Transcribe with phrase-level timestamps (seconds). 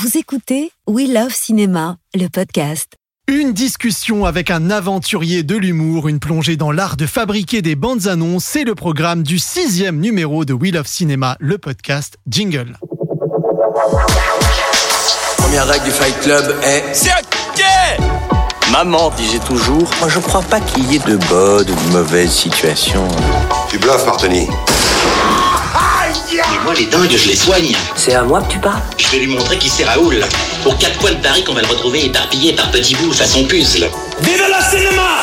[0.00, 2.92] Vous écoutez We Love Cinéma, le podcast.
[3.26, 8.06] Une discussion avec un aventurier de l'humour, une plongée dans l'art de fabriquer des bandes
[8.06, 12.78] annonces, c'est le programme du sixième numéro de We Love Cinéma, le podcast Jingle.
[15.38, 17.64] Première règle du Fight Club est C'est ok
[18.70, 22.30] Maman disait toujours Moi je crois pas qu'il y ait de bonnes ou de mauvaises
[22.30, 23.08] situations.
[23.68, 24.46] Tu bluffes, Martini.
[26.50, 27.74] Mais moi, les dingues, je les soigne.
[27.96, 30.24] C'est à moi que tu parles Je vais lui montrer qui c'est Raoul.
[30.64, 33.90] Aux quatre coins de Paris qu'on va le retrouver éparpillé par petits bouts façon puzzle.
[34.20, 35.22] Vive le cinéma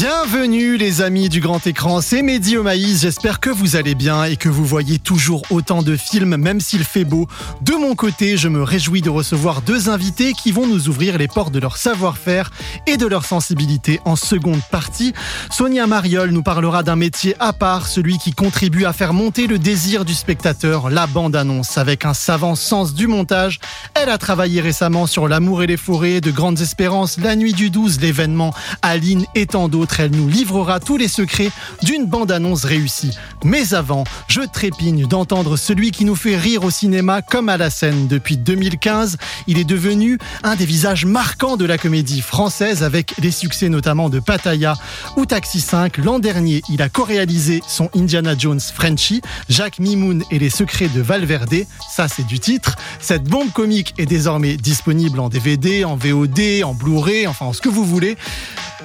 [0.00, 4.24] Bienvenue les amis du grand écran, c'est Mehdi au maïs, j'espère que vous allez bien
[4.24, 7.28] et que vous voyez toujours autant de films même s'il fait beau.
[7.60, 11.28] De mon côté, je me réjouis de recevoir deux invités qui vont nous ouvrir les
[11.28, 12.50] portes de leur savoir-faire
[12.86, 15.12] et de leur sensibilité en seconde partie.
[15.50, 19.58] Sonia Mariol nous parlera d'un métier à part, celui qui contribue à faire monter le
[19.58, 21.76] désir du spectateur, la bande-annonce.
[21.76, 23.60] Avec un savant sens du montage,
[23.94, 27.68] elle a travaillé récemment sur L'amour et les forêts, De grandes espérances, La nuit du
[27.68, 29.89] 12, l'événement, Aline et tant d'autres.
[29.98, 31.50] Elle nous livrera tous les secrets
[31.82, 33.16] d'une bande-annonce réussie.
[33.44, 37.70] Mais avant, je trépigne d'entendre celui qui nous fait rire au cinéma comme à la
[37.70, 38.06] scène.
[38.06, 39.16] Depuis 2015,
[39.46, 44.08] il est devenu un des visages marquants de la comédie française avec les succès notamment
[44.08, 44.74] de Pattaya
[45.16, 45.98] ou Taxi 5.
[45.98, 51.00] L'an dernier, il a co-réalisé son Indiana Jones Frenchy, Jacques Mimoun et les secrets de
[51.00, 51.66] Valverde.
[51.90, 52.76] Ça, c'est du titre.
[53.00, 57.60] Cette bombe comique est désormais disponible en DVD, en VOD, en Blu-ray, enfin en ce
[57.60, 58.16] que vous voulez.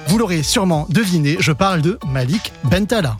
[0.08, 3.18] Vous l'aurez sûrement deviné, je parle de Malik Bentala.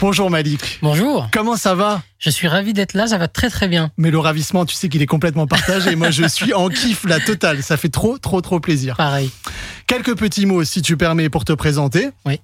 [0.00, 0.78] Bonjour Malik.
[0.80, 1.28] Bonjour.
[1.34, 2.00] Comment ça va?
[2.18, 3.90] Je suis ravi d'être là, ça va très très bien.
[3.98, 5.96] Mais le ravissement, tu sais qu'il est complètement partagé.
[5.96, 7.62] Moi, je suis en kiff la totale.
[7.62, 8.96] Ça fait trop, trop, trop plaisir.
[8.96, 9.30] Pareil.
[9.86, 12.08] Quelques petits mots, si tu permets, pour te présenter.
[12.24, 12.40] Oui.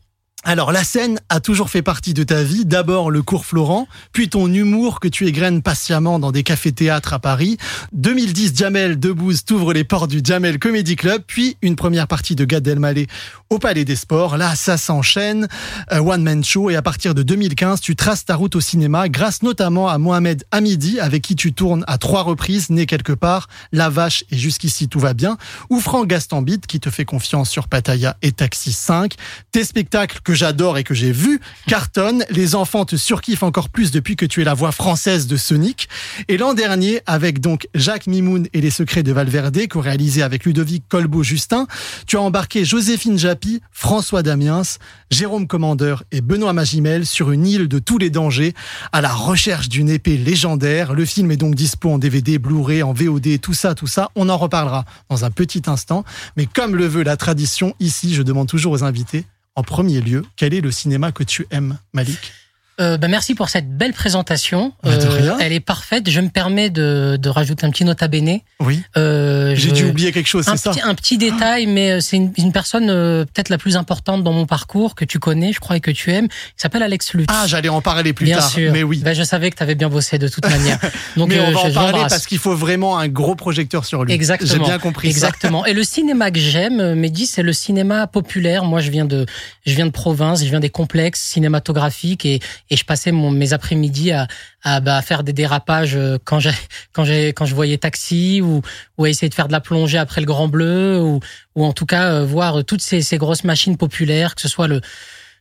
[0.47, 4.28] Alors la scène a toujours fait partie de ta vie, d'abord le cours Florent, puis
[4.28, 7.56] ton humour que tu égrènes patiemment dans des cafés-théâtres à Paris.
[7.95, 12.45] 2010, Jamel Debbouze t'ouvre les portes du Jamel Comedy Club, puis une première partie de
[12.45, 13.06] Gad Elmaleh
[13.49, 14.37] au Palais des Sports.
[14.37, 15.49] Là, ça s'enchaîne,
[15.93, 19.09] euh, One Man Show, et à partir de 2015, tu traces ta route au cinéma
[19.09, 23.49] grâce notamment à Mohamed Hamidi, avec qui tu tournes à trois reprises, né quelque part,
[23.72, 25.38] La Vache et Jusqu'ici tout va bien,
[25.71, 29.15] ou Franck Gastambide qui te fait confiance sur Pattaya et Taxi 5.
[29.50, 32.25] Tes spectacles que j'adore et que j'ai vu cartonnent.
[32.31, 35.89] Les enfants te surkiffent encore plus depuis que tu es la voix française de Sonic.
[36.28, 40.84] Et l'an dernier, avec donc Jacques Mimoun et les secrets de Valverde, co-réalisé avec Ludovic
[40.89, 41.67] Colbeau-Justin,
[42.06, 44.62] tu as embarqué Joséphine Japy, François Damiens,
[45.11, 48.55] Jérôme Commandeur et Benoît Magimel sur une île de tous les dangers
[48.93, 50.94] à la recherche d'une épée légendaire.
[50.94, 54.11] Le film est donc dispo en DVD, Blu-ray, en VOD, tout ça, tout ça.
[54.15, 56.05] On en reparlera dans un petit instant.
[56.37, 59.25] Mais comme le veut la tradition, ici, je demande toujours aux invités
[59.56, 62.32] en premier lieu, quel est le cinéma que tu aimes, Malik?
[62.81, 64.73] Euh, bah merci pour cette belle présentation.
[64.83, 66.09] Bah, Euh, elle est parfaite.
[66.11, 68.41] Je me permets de, de rajouter un petit nota bene.
[68.61, 68.83] Oui.
[68.97, 72.17] Euh, J'ai dû oublier quelque chose, c'est ça petit, un petit détail, mais euh, c'est
[72.17, 75.61] une, une personne euh, peut-être la plus importante dans mon parcours que tu connais, je
[75.61, 76.27] crois, et que tu aimes.
[76.27, 77.29] Il s'appelle Alex Lutz.
[77.31, 78.51] Ah, j'allais en parler plus bien tard.
[78.51, 78.73] sûr.
[78.73, 79.03] Mais oui.
[79.05, 80.79] Bah, je savais que tu avais bien bossé de toute manière.
[81.17, 84.05] Donc, mais on euh, va en parler parce qu'il faut vraiment un gros projecteur sur
[84.05, 84.12] lui.
[84.12, 84.51] Exactement.
[84.51, 85.65] J'ai bien compris Exactement.
[85.67, 88.65] Et le cinéma que j'aime, Mehdi, c'est le cinéma populaire.
[88.65, 89.27] Moi, je viens de,
[89.67, 93.52] je viens de province, je viens des complexes cinématographiques et, et je passais mon, mes
[93.52, 94.26] après-midi à,
[94.62, 96.50] à bah, faire des dérapages euh, quand j'ai,
[96.92, 98.62] quand j'ai, quand je voyais Taxi ou,
[98.98, 101.20] ou à essayer de faire de la plongée après le Grand Bleu ou,
[101.54, 104.69] ou en tout cas euh, voir toutes ces, ces grosses machines populaires, que ce soit
[104.69, 104.80] le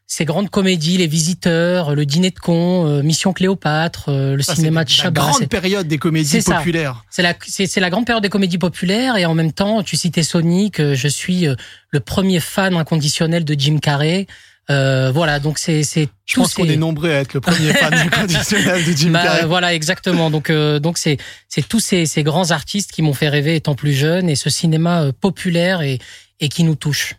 [0.06, 4.84] ces grandes comédies, Les Visiteurs, Le Dîner de Cons, euh, Mission Cléopâtre, euh, le cinéma
[4.84, 5.22] de c'est la Chabat.
[5.22, 7.04] grande période des comédies populaires.
[7.10, 9.96] c'est la, c'est, c'est la grande période des comédies populaires et en même temps, tu
[9.96, 11.56] citais Sonic, euh, je suis euh,
[11.90, 14.28] le premier fan inconditionnel de Jim Carrey.
[14.72, 18.02] Euh, voilà, donc c'est, c'est Je pense qu'on est nombreux à être le premier fan
[18.02, 19.46] du conditionnel de Jim Bah, Carrey.
[19.46, 20.30] voilà, exactement.
[20.32, 21.18] Donc, euh, donc c'est,
[21.50, 24.50] c'est tous ces, ces grands artistes qui m'ont fait rêver étant plus jeune et ce
[24.50, 26.00] cinéma euh, populaire et,
[26.40, 27.16] et qui nous touche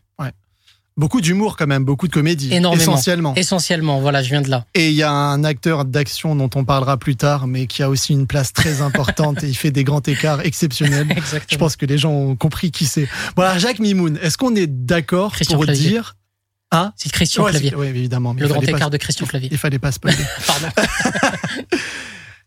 [0.97, 2.54] Beaucoup d'humour quand même, beaucoup de comédie.
[2.54, 2.81] Énormément.
[2.81, 3.34] Essentiellement.
[3.34, 3.99] essentiellement.
[4.00, 4.65] Voilà, je viens de là.
[4.77, 7.91] Et il y a un acteur d'action dont on parlera plus tard, mais qui a
[7.91, 11.09] aussi une place très importante et il fait des grands écarts exceptionnels.
[11.13, 11.59] Je Exactement.
[11.59, 13.09] pense que les gens ont compris qui c'est.
[13.34, 15.89] Voilà, Jacques Mimoun, est-ce qu'on est d'accord pour Clavier.
[15.91, 16.15] dire
[16.76, 17.74] Ah, C'est Christian ouais, Clavier.
[17.76, 18.34] ouais, évidemment.
[18.34, 19.48] mais Le grand pas- écart de Christian Clavier.
[19.53, 20.16] Il fallait pas spoiler.
[20.47, 20.68] Pardon.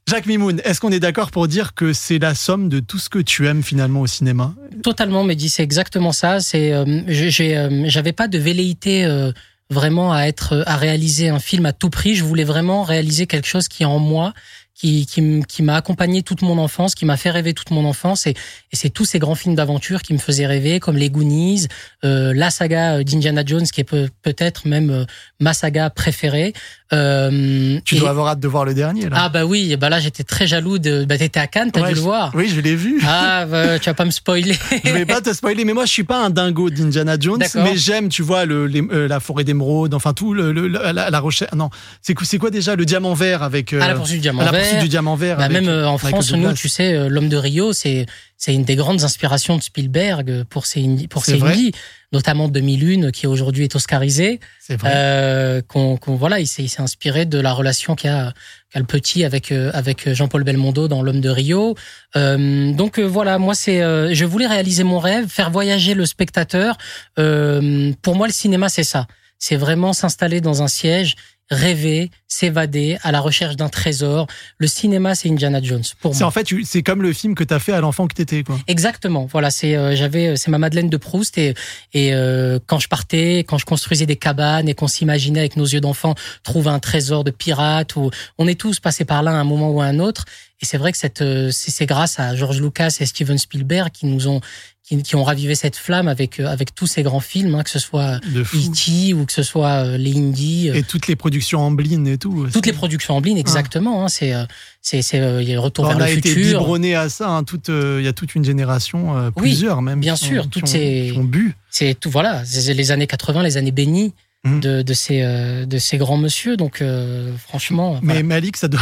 [0.09, 3.09] Jacques Mimoun, est-ce qu'on est d'accord pour dire que c'est la somme de tout ce
[3.09, 4.53] que tu aimes finalement au cinéma?
[4.81, 6.39] Totalement, Mehdi, c'est exactement ça.
[6.39, 9.33] C'est, euh, euh, j'avais pas de velléité euh,
[9.69, 12.15] vraiment à être, à réaliser un film à tout prix.
[12.15, 14.33] Je voulais vraiment réaliser quelque chose qui est en moi,
[14.79, 18.27] qui, qui, qui m'a accompagné toute mon enfance, qui m'a fait rêver toute mon enfance.
[18.27, 18.31] Et,
[18.71, 21.67] et c'est tous ces grands films d'aventure qui me faisaient rêver, comme les Goonies,
[22.05, 25.05] euh, la saga d'Indiana Jones, qui est peut- peut-être même euh,
[25.39, 26.53] ma saga préférée.
[26.93, 29.17] Euh, Tu et- dois avoir hâte de voir le dernier, là.
[29.19, 31.05] Ah bah oui, bah là j'étais très jaloux de.
[31.05, 32.31] Bah t'étais à Cannes, t'as Ouais, dû le voir.
[32.33, 33.01] Oui, je l'ai vu.
[33.05, 34.55] Ah bah, tu vas pas me spoiler.
[34.85, 37.75] Je vais pas te spoiler, mais moi je suis pas un dingo d'Indiana Jones, mais
[37.77, 41.19] j'aime, tu vois, le, les- euh, la forêt d'émeraude, enfin tout, le, le- la, la
[41.19, 41.51] recherche.
[41.53, 41.69] Non,
[42.01, 44.41] c'est quoi, c'est quoi déjà le diamant vert avec euh, à la poursuite du diamant
[44.41, 44.61] à la vert.
[44.61, 45.37] poursuite du diamant vert.
[45.37, 48.05] Bah, avec, même euh, en France, nous, tu sais, euh, l'homme de Rio, c'est
[48.37, 51.71] c'est une des grandes inspirations de Spielberg pour ses pour ses indies,
[52.11, 54.39] notamment 2001 qui aujourd'hui est oscarisé.
[54.61, 54.91] c'est vrai.
[54.93, 58.33] Euh, qu'on qu'on- voilà, il s'est il s'est inspiré de la relation qu'a
[58.71, 61.75] qu'a le petit avec euh, avec Jean-Paul Belmondo dans l'homme de Rio.
[62.15, 66.05] Euh, donc euh, voilà, moi c'est euh, je voulais réaliser mon rêve, faire voyager le
[66.05, 66.77] spectateur.
[67.17, 69.07] Euh, pour moi, le cinéma c'est ça.
[69.39, 71.15] C'est vraiment s'installer dans un siège,
[71.49, 74.27] rêver, s'évader à la recherche d'un trésor.
[74.57, 76.27] Le cinéma, c'est Indiana Jones pour c'est moi.
[76.27, 78.57] en fait, tu- c'est comme le film que t'as fait à l'enfant que t'étais, quoi.
[78.67, 79.25] Exactement.
[79.31, 81.53] Voilà, c'est euh, j'avais c'est ma Madeleine de Proust et
[81.93, 85.65] et euh, quand je partais, quand je construisais des cabanes et qu'on s'imaginait avec nos
[85.65, 89.35] yeux d'enfant trouver un trésor de pirate ou on est tous passés par là à
[89.35, 90.25] un moment ou à un autre.
[90.61, 93.91] Et c'est vrai que cette euh, c'est c'est grâce à George Lucas et Steven Spielberg
[93.91, 94.41] qui nous ont
[94.83, 97.69] qui, qui ont ravivé cette flamme avec euh, avec tous ces grands films, hein, que
[97.69, 98.57] ce soit De fou.
[98.57, 99.13] E.T.
[99.13, 100.69] ou que ce soit euh, les Indies.
[100.69, 102.47] euh, Et toutes les productions Amblin et tout.
[102.51, 104.03] toutes les productions en ligne, exactement.
[104.05, 104.45] hein, c'est, euh,
[104.81, 106.59] c'est, c'est, euh, il y a le retour on vers a le été futur.
[106.61, 107.29] biberonné à ça.
[107.29, 109.99] hein, toute, euh, Il y a toute une génération, euh, Oui, plusieurs même.
[109.99, 111.53] bien qui ont- sûr, qui toutes ont- ces- qui ont bu.
[111.69, 114.13] C'est tout, voilà, c'est les années 80, les années bénies
[114.45, 114.59] Mhm.
[114.59, 116.57] de, de ces, euh, de ces grands monsieur.
[116.57, 118.21] Donc, euh, franchement, Mais.
[118.23, 118.79] Malik, ça doit.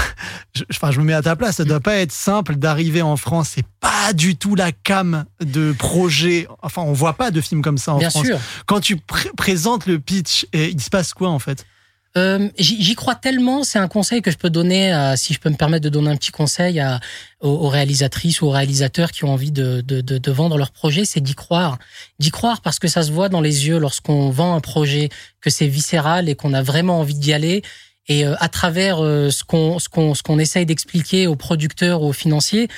[0.55, 1.55] je- Enfin, je me mets à ta place.
[1.55, 3.51] Ça doit pas être simple d'arriver en France.
[3.55, 6.47] C'est pas du tout la cam de projet.
[6.61, 8.25] Enfin, on voit pas de films comme ça en bien France.
[8.25, 8.39] sûr.
[8.65, 11.65] Quand tu pr- présentes le pitch, et il se passe quoi en fait?
[12.17, 15.49] Euh, J'y crois tellement, c'est un conseil que je peux donner, à, si je peux
[15.49, 17.01] me permettre de donner un petit conseil à,
[17.41, 21.19] aux, réalisatrices ou aux réalisateurs qui ont envie de, de, de, vendre leur projet, c'est
[21.19, 21.77] d'y croire.
[22.19, 25.09] D'y croire parce que ça se voit dans les yeux lorsqu'on vend un projet,
[25.41, 27.63] que c'est viscéral et qu'on a vraiment envie d'y aller.
[28.07, 32.69] Et euh, à travers euh, ce qu'on ce essaye d'expliquer aux producteurs aux financiers,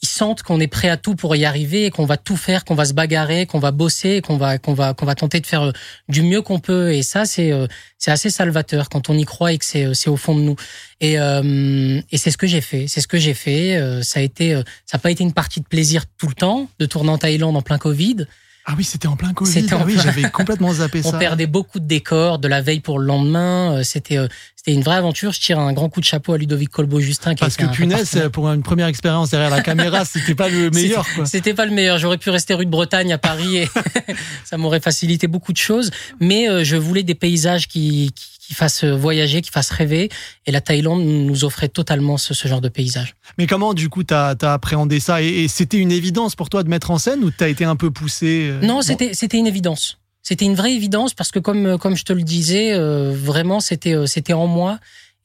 [0.00, 2.64] ils sentent qu'on est prêt à tout pour y arriver et qu'on va tout faire,
[2.64, 5.46] qu'on va se bagarrer, qu'on va bosser, qu'on va qu'on va qu'on va tenter de
[5.46, 5.72] faire euh,
[6.08, 6.92] du mieux qu'on peut.
[6.92, 7.66] Et ça, c'est euh,
[7.98, 10.40] c'est assez salvateur quand on y croit et que c'est euh, c'est au fond de
[10.40, 10.56] nous.
[11.00, 12.86] Et euh, et c'est ce que j'ai fait.
[12.86, 13.80] C'est ce que j'ai fait.
[14.02, 14.54] Ça a été
[14.86, 17.56] ça n'a pas été une partie de plaisir tout le temps de tourner en Thaïlande
[17.56, 18.26] en plein Covid.
[18.70, 19.50] Ah oui, c'était en plein Covid.
[19.50, 21.16] C'était Ah oui, plein- j'avais complètement zappé On ça.
[21.18, 23.78] perdait beaucoup de décors, de la veille pour le lendemain.
[23.78, 25.32] Euh, C'était euh, c'était une vraie aventure.
[25.32, 27.64] Je tire un grand coup de chapeau à Ludovic Colbeau Justin qui a Parce que
[27.64, 28.30] un punaise, partenaire.
[28.30, 31.06] pour une première expérience derrière la caméra, c'était pas le meilleur.
[31.24, 31.98] C'était pas le meilleur.
[31.98, 33.68] J'aurais pu rester rue de Bretagne à Paris et
[34.44, 35.90] ça m'aurait facilité beaucoup de choses.
[36.20, 40.08] Mais euh, je voulais des paysages qui, qui, qui fassent voyager, qui fassent rêver.
[40.46, 43.14] Et la Thaïlande nous offrait totalement ce, ce genre de paysage.
[43.36, 45.20] Mais comment, du coup, t'as as appréhendé ça?
[45.20, 47.76] Et, et c'était une évidence pour toi de mettre en scène ou t'as été un
[47.76, 49.98] peu poussé euh, Non, c'était c'était une évidence.
[50.22, 53.94] C'était une vraie évidence parce que comme comme je te le disais, euh, vraiment c'était
[53.94, 54.78] euh, c'était en moi.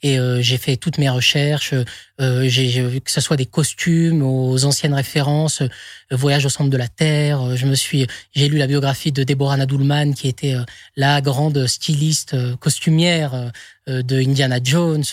[0.03, 1.73] Et euh, j'ai fait toutes mes recherches,
[2.21, 5.67] euh, j'ai que ce soit des costumes aux anciennes références, euh,
[6.11, 7.41] Voyage au centre de la Terre.
[7.41, 8.05] euh, je me suis,
[8.35, 10.55] j'ai lu la biographie de Deborah Nadoulman qui était
[10.97, 13.51] la grande styliste costumière
[13.87, 15.03] de Indiana Jones.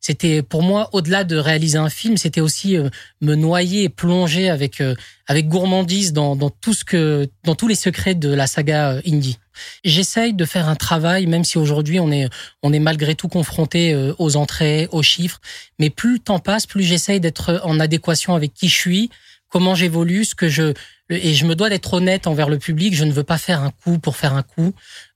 [0.00, 2.88] C'était pour moi au-delà de réaliser un film, c'était aussi euh,
[3.20, 4.94] me noyer et plonger avec euh,
[5.26, 9.00] avec gourmandise dans, dans tout ce que dans tous les secrets de la saga euh,
[9.06, 9.38] Indie.
[9.84, 12.28] J'essaye de faire un travail, même si aujourd'hui on est
[12.62, 15.40] on est malgré tout confronté euh, aux entrées, aux chiffres,
[15.78, 19.10] mais plus le temps passe, plus j'essaye d'être en adéquation avec qui je suis,
[19.50, 20.72] comment j'évolue, ce que je
[21.12, 22.94] et je me dois d'être honnête envers le public.
[22.94, 24.72] Je ne veux pas faire un coup pour faire un coup.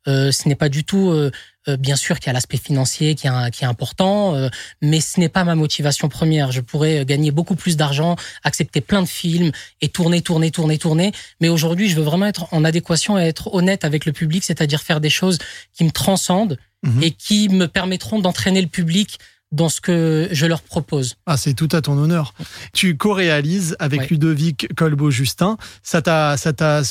[0.08, 1.10] Euh, ce n'est pas du tout.
[1.10, 1.30] euh,
[1.66, 4.50] euh, bien sûr qu'il y a l'aspect financier qui est, qui est important, euh,
[4.82, 6.52] mais ce n'est pas ma motivation première.
[6.52, 9.50] Je pourrais gagner beaucoup plus d'argent, accepter plein de films
[9.80, 11.12] et tourner, tourner, tourner, tourner.
[11.40, 14.82] Mais aujourd'hui, je veux vraiment être en adéquation et être honnête avec le public, c'est-à-dire
[14.82, 15.38] faire des choses
[15.72, 17.02] qui me transcendent Mhm.
[17.02, 19.18] et qui me permettront d'entraîner le public
[19.52, 21.16] dans ce que je leur propose.
[21.26, 22.34] Ah, c'est tout à ton honneur.
[22.72, 24.06] Tu co-réalises avec Ouais.
[24.10, 25.56] Ludovic Colbeau-Justin.
[25.82, 26.82] Ça t'a, ça t'a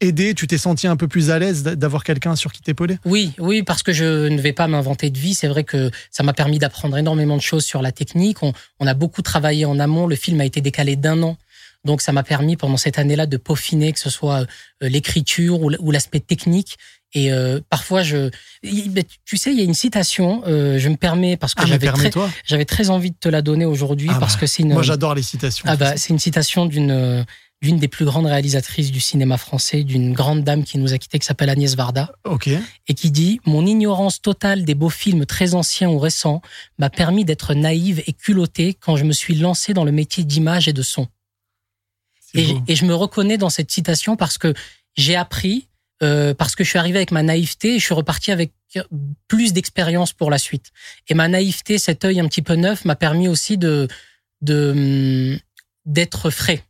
[0.00, 2.98] aidé Tu t'es senti un peu plus à l'aise d'a- d'avoir quelqu'un sur qui t'épauler?
[3.04, 5.34] Oui, oui, parce que je ne vais pas m'inventer de vie.
[5.34, 8.42] C'est vrai que ça m'a permis d'apprendre énormément de choses sur la technique.
[8.42, 10.06] On, on a beaucoup travaillé en amont.
[10.06, 11.36] Le film a été décalé d'un an.
[11.84, 15.90] Donc ça m'a permis pendant cette année-là de peaufiner que ce soit euh, l'écriture ou
[15.90, 16.76] l'aspect technique.
[17.16, 18.28] Et euh, parfois, je,
[19.24, 20.42] tu sais, il y a une citation.
[20.46, 22.10] euh, je me permets parce que Ah, j'avais très,
[22.44, 24.72] j'avais très envie de te la donner aujourd'hui Ah parce bah, que c'est une.
[24.72, 25.64] Moi, j'adore les citations.
[25.68, 27.22] Ah bah, c'est une citation d'une euh,
[27.62, 31.18] d'une des plus grandes réalisatrices du cinéma français, d'une grande dame qui nous a quittés,
[31.18, 32.48] qui s'appelle Agnès Varda Ok.
[32.88, 36.42] et qui dit Mon ignorance totale des beaux films très anciens ou récents
[36.78, 40.68] m'a permis d'être naïve et culottée quand je me suis lancée dans le métier d'image
[40.68, 41.06] et de son.
[42.34, 44.52] Et je me reconnais dans cette citation parce que
[44.96, 45.68] j'ai appris,
[46.02, 48.52] euh, parce que je suis arrivé avec ma naïveté, je suis reparti avec
[49.28, 50.72] plus d'expérience pour la suite.
[51.08, 53.88] Et ma naïveté, cet œil un petit peu neuf, m'a permis aussi de
[54.42, 55.38] de
[55.84, 56.64] d'être frais.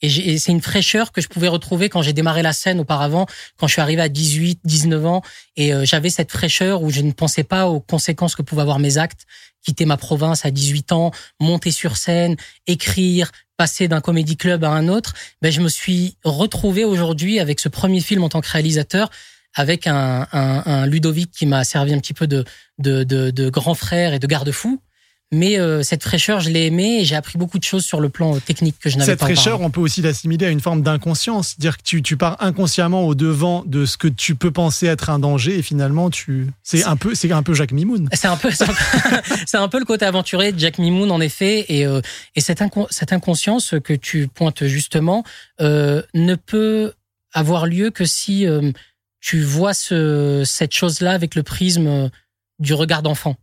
[0.00, 3.66] Et, c'est une fraîcheur que je pouvais retrouver quand j'ai démarré la scène auparavant, quand
[3.66, 5.22] je suis arrivé à 18, 19 ans,
[5.56, 8.78] et euh, j'avais cette fraîcheur où je ne pensais pas aux conséquences que pouvaient avoir
[8.78, 9.26] mes actes,
[9.62, 11.10] quitter ma province à 18 ans,
[11.40, 12.36] monter sur scène,
[12.68, 15.12] écrire, passer d'un comédie club à un autre.
[15.42, 19.10] Ben, je me suis retrouvé aujourd'hui avec ce premier film en tant que réalisateur,
[19.54, 22.44] avec un, un, un Ludovic qui m'a servi un petit peu de,
[22.78, 24.80] de, de, de grand frère et de garde-fou,
[25.30, 28.08] mais euh, cette fraîcheur, je l'ai aimée et j'ai appris beaucoup de choses sur le
[28.08, 29.26] plan technique que je n'avais pas.
[29.26, 32.36] Cette fraîcheur, on peut aussi l'assimiler à une forme d'inconscience, c'est-à-dire que tu, tu pars
[32.40, 36.48] inconsciemment au devant de ce que tu peux penser être un danger et finalement tu,
[36.62, 38.08] c'est un peu, c'est un peu Jacques Mimoun.
[38.18, 41.86] C'est un peu, c'est un, peu le côté aventurier de Jacques Mimoun en effet et
[41.86, 42.00] euh,
[42.34, 45.24] et cette, cette inconscience que tu pointes justement
[45.60, 46.92] euh, ne peut
[47.32, 48.72] avoir lieu que si euh,
[49.20, 52.10] tu vois ce, cette chose-là avec le prisme
[52.58, 53.36] du regard d'enfant.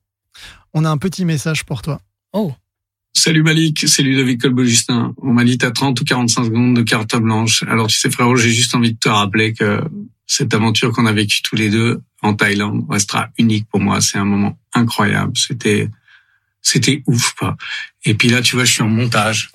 [0.77, 2.01] On a un petit message pour toi.
[2.33, 2.53] Oh.
[3.13, 5.13] Salut Malik, c'est Ludovic Colbeau-Justin.
[5.19, 7.63] On m'a dit t'as 30 ou 45 secondes de carte blanche.
[7.69, 9.81] Alors tu sais frérot, j'ai juste envie de te rappeler que
[10.27, 14.01] cette aventure qu'on a vécue tous les deux en Thaïlande restera unique pour moi.
[14.01, 15.31] C'est un moment incroyable.
[15.37, 15.89] C'était
[16.65, 17.55] c'était ouf quoi.
[18.05, 19.49] Et puis là, tu vois, je suis en montage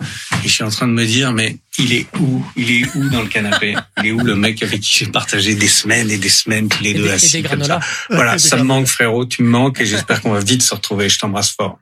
[0.45, 2.45] et je suis en train de me dire, mais il est où?
[2.57, 3.77] Il est où dans le canapé?
[3.99, 6.83] Il est où le mec avec qui j'ai partagé des semaines et des semaines tous
[6.83, 7.81] les deux assis comme ça?
[8.11, 11.09] Voilà, ça me manque frérot, tu me manques et j'espère qu'on va vite se retrouver.
[11.09, 11.79] Je t'embrasse fort.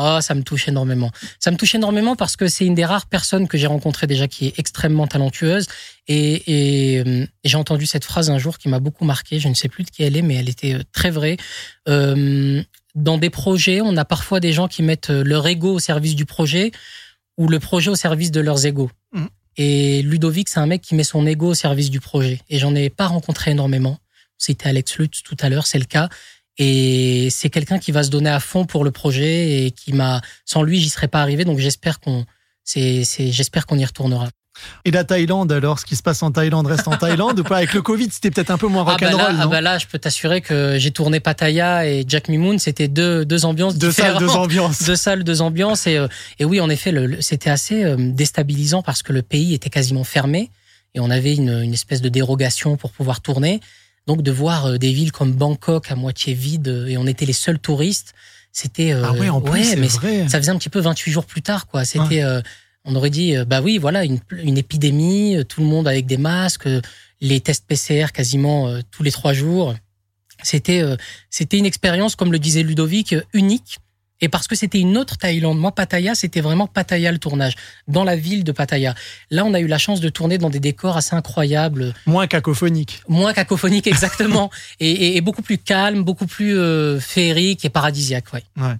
[0.00, 1.10] Oh, ça me touche énormément.
[1.40, 4.28] Ça me touche énormément parce que c'est une des rares personnes que j'ai rencontrées déjà
[4.28, 5.66] qui est extrêmement talentueuse.
[6.06, 9.40] Et, et, euh, j'ai entendu cette phrase un jour qui m'a beaucoup marqué.
[9.40, 11.36] Je ne sais plus de qui elle est, mais elle était euh, très vraie.
[11.88, 12.62] Euh,
[12.98, 16.14] dans des projets, on a parfois des gens qui mettent euh, leur ego au service
[16.14, 16.72] du projet
[17.36, 18.90] ou le projet au service de leurs égos.
[19.12, 19.26] Mm.
[19.56, 22.40] Et Ludovic, c'est un mec qui met son ego au service du projet.
[22.48, 23.98] Et j'en ai pas rencontré énormément.
[24.36, 26.08] C'était Alex Lutz tout à l'heure, c'est le cas.
[26.58, 30.20] Et c'est quelqu'un qui va se donner à fond pour le projet et qui m'a,
[30.44, 31.44] sans lui, j'y serais pas arrivé.
[31.44, 32.24] Donc j'espère qu'on,
[32.64, 34.28] c'est, c'est, j'espère qu'on y retournera.
[34.84, 37.58] Et la Thaïlande, alors, ce qui se passe en Thaïlande reste en Thaïlande ou pas?
[37.58, 39.78] Avec le Covid, c'était peut-être un peu moins rock'n'roll, ah bah là, ah bah là,
[39.78, 43.88] je peux t'assurer que j'ai tourné Pattaya et Jack Mimoun, c'était deux, deux ambiances deux
[43.88, 44.18] différentes.
[44.18, 44.82] Salles, deux ambiances.
[44.86, 45.86] Deux salles, deux ambiances.
[45.86, 49.54] Et, euh, et oui, en effet, le, c'était assez euh, déstabilisant parce que le pays
[49.54, 50.50] était quasiment fermé
[50.94, 53.60] et on avait une, une espèce de dérogation pour pouvoir tourner.
[54.06, 57.32] Donc de voir euh, des villes comme Bangkok à moitié vides et on était les
[57.32, 58.14] seuls touristes,
[58.52, 58.92] c'était...
[58.92, 60.26] ah ouais, en plus, ouais, mais vrai.
[60.28, 61.84] ça faisait un petit peu 28 jours plus tard, quoi.
[61.84, 62.22] C'était
[62.84, 66.06] on aurait dit, euh, bah oui, voilà, une, une, épidémie, euh, tout le monde avec
[66.06, 66.80] des masques, euh,
[67.20, 69.74] les tests PCR quasiment tous les trois jours.
[70.44, 70.84] C'était,
[71.30, 73.78] c'était une expérience, comme le disait Ludovic, unique.
[74.20, 75.58] Et parce que c'était une autre Thaïlande.
[75.58, 77.54] Moi, Pattaya, c'était vraiment Pattaya le tournage,
[77.88, 78.94] dans la ville de Pattaya.
[79.32, 81.92] Là, on a eu la chance de tourner dans des décors assez incroyables.
[82.06, 83.02] Moins cacophoniques.
[83.08, 84.48] Moins cacophoniques, exactement.
[84.78, 86.56] et, et, beaucoup plus calme, beaucoup plus
[87.00, 88.44] féerique et paradisiaque, ouais.
[88.58, 88.76] ouais.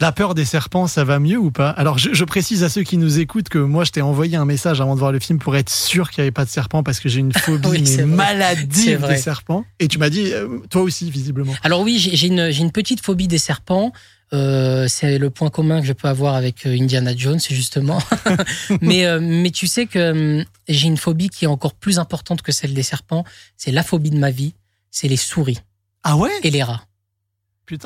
[0.00, 1.68] La peur des serpents, ça va mieux ou pas?
[1.68, 4.80] Alors, je, précise à ceux qui nous écoutent que moi, je t'ai envoyé un message
[4.80, 7.00] avant de voir le film pour être sûr qu'il n'y avait pas de serpents parce
[7.00, 9.66] que j'ai une phobie mais maladive des serpents.
[9.78, 11.52] Et tu m'as dit, euh, toi aussi, visiblement.
[11.62, 13.92] Alors oui, j'ai une, une, petite phobie des serpents.
[14.32, 17.98] Euh, c'est le point commun que je peux avoir avec euh, Indiana Jones, justement.
[18.80, 22.42] mais, euh, mais tu sais que hum, j'ai une phobie qui est encore plus importante
[22.42, 23.24] que celle des serpents.
[23.56, 24.54] C'est la phobie de ma vie.
[24.90, 25.58] C'est les souris.
[26.04, 26.30] Ah ouais?
[26.42, 26.84] Et les rats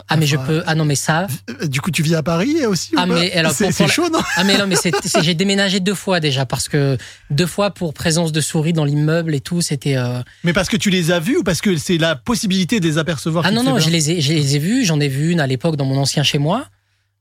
[0.08, 2.64] ah mais je peux ah non mais ça euh, du coup tu vis à Paris
[2.66, 4.76] aussi ah mais alors c'est chaud non ah mais non mais
[5.22, 6.96] j'ai déménagé deux fois déjà parce que
[7.30, 10.20] deux fois pour présence de souris dans l'immeuble et tout c'était euh...
[10.42, 12.98] mais parce que tu les as vus ou parce que c'est la possibilité de les
[12.98, 15.40] apercevoir ah non non je les ai je les ai vus j'en ai vu une
[15.40, 16.66] à l'époque dans mon ancien chez moi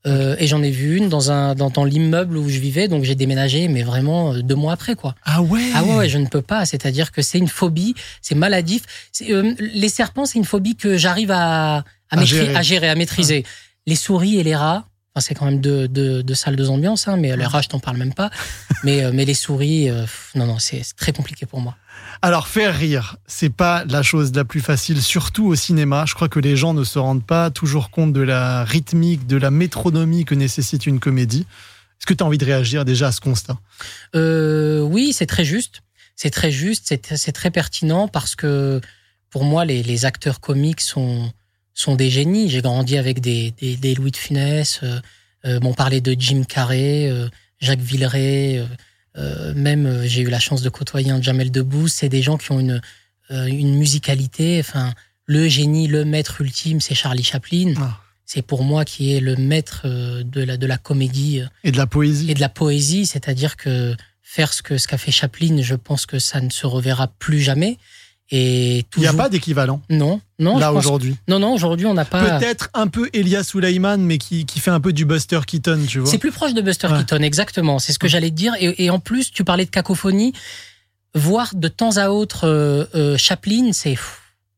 [0.06, 2.88] euh, et j'en ai vu une dans un dans, dans l'immeuble où je vivais.
[2.88, 5.14] Donc j'ai déménagé mais vraiment euh, deux mois après quoi.
[5.24, 6.66] Ah ouais ah ouais, je ne peux pas.
[6.66, 7.94] C'est-à-dire que c'est une phobie.
[8.20, 8.82] C'est maladif.
[9.28, 12.88] Euh, les serpents c'est une phobie que j'arrive à à, gérer.
[12.88, 13.44] à, maîtriser.
[13.86, 17.06] Les souris et les rats, enfin, c'est quand même deux, deux, deux salles, deux ambiances,
[17.08, 18.30] hein, mais les rats, je t'en parle même pas.
[18.84, 20.04] mais, euh, mais les souris, euh,
[20.34, 21.76] non, non, c'est très compliqué pour moi.
[22.22, 26.04] Alors faire rire, c'est pas la chose la plus facile, surtout au cinéma.
[26.06, 29.36] Je crois que les gens ne se rendent pas toujours compte de la rythmique, de
[29.36, 31.46] la métronomie que nécessite une comédie.
[32.00, 33.58] Est-ce que tu as envie de réagir déjà à ce constat?
[34.14, 35.82] Euh, Oui, c'est très juste.
[36.16, 38.80] C'est très juste, c'est très pertinent parce que
[39.30, 41.32] pour moi, les, les acteurs comiques sont,
[41.74, 42.48] sont des génies.
[42.48, 44.80] J'ai grandi avec des, des, des, Louis de Funès.
[44.82, 45.00] Euh,
[45.44, 47.28] euh, on parlait de Jim Carrey, euh,
[47.60, 48.58] Jacques Villeray.
[48.58, 48.66] Euh,
[49.16, 51.92] euh même j'ai eu la chance de côtoyer un Jamel Debbouze.
[51.92, 52.80] C'est des gens qui ont une,
[53.30, 54.58] une musicalité.
[54.60, 54.94] Enfin,
[55.26, 57.74] le génie, le maître ultime, c'est Charlie Chaplin.
[57.76, 58.00] Ah.
[58.24, 61.42] C'est pour moi qui est le maître de la, de la comédie.
[61.62, 62.30] Et de la poésie.
[62.30, 66.06] Et de la poésie, c'est-à-dire que faire ce que ce qu'a fait Chaplin, je pense
[66.06, 67.78] que ça ne se reverra plus jamais.
[68.30, 70.58] Et Il n'y a pas d'équivalent Non, non.
[70.58, 71.16] là aujourd'hui?
[71.28, 71.52] Non, non.
[71.52, 72.38] Aujourd'hui, on n'a pas.
[72.38, 75.98] Peut-être un peu Elias Suleiman, mais qui, qui fait un peu du Buster Keaton, tu
[75.98, 76.10] vois.
[76.10, 76.98] C'est plus proche de Buster Ouais.
[76.98, 77.78] Keaton, exactement.
[77.78, 78.54] C'est ce que j'allais te dire.
[78.60, 80.32] Et, et en plus, tu parlais de cacophonie.
[81.14, 83.96] Voir de temps à autre euh, euh, Chaplin, c'est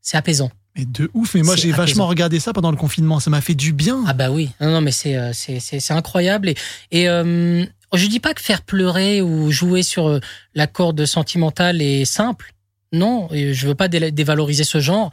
[0.01, 0.49] c'est apaisant.
[0.75, 1.35] Mais de ouf.
[1.35, 3.19] Mais moi, j'ai vachement regardé ça pendant le confinement.
[3.19, 4.03] Ça m'a fait du bien.
[4.07, 4.49] Ah bah oui.
[4.61, 6.49] Non, non, mais c'est euh, c'est c'est c'est incroyable.
[6.49, 6.55] Et
[6.91, 10.19] et euh, je dis pas que faire pleurer ou jouer sur
[10.55, 12.53] la corde sentimentale est simple.
[12.93, 15.11] Non, et je veux pas dé- dévaloriser ce genre.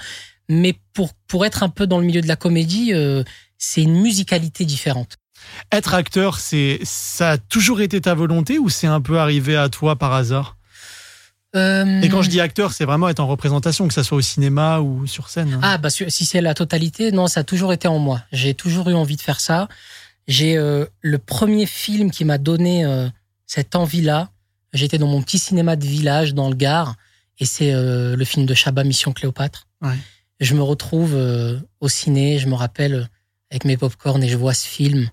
[0.49, 3.25] Mais pour pour être un peu dans le milieu de la comédie, euh,
[3.59, 5.17] c'est une musicalité différente.
[5.73, 9.69] Être acteur, c'est ça a toujours été ta volonté ou c'est un peu arrivé à
[9.69, 10.57] toi par hasard?
[11.57, 14.23] Euh, Et quand je dis acteur, c'est vraiment être en représentation, que ça soit au
[14.23, 15.61] cinéma ou sur scène.
[15.63, 18.23] Ah bah si c'est la totalité, non, ça a toujours été en moi.
[18.33, 19.69] J'ai toujours eu envie de faire ça.
[20.27, 22.85] J'ai euh, le premier film qui m'a donné
[23.47, 24.31] cette envie-là.
[24.73, 26.97] J'étais dans mon petit cinéma de village dans le Gard
[27.39, 29.67] et c'est euh, le film de Chabat Mission Cléopâtre.
[29.83, 29.97] Ouais.
[30.41, 33.09] Je me retrouve euh, au ciné, je me rappelle
[33.51, 35.09] avec mes popcorn et je vois ce film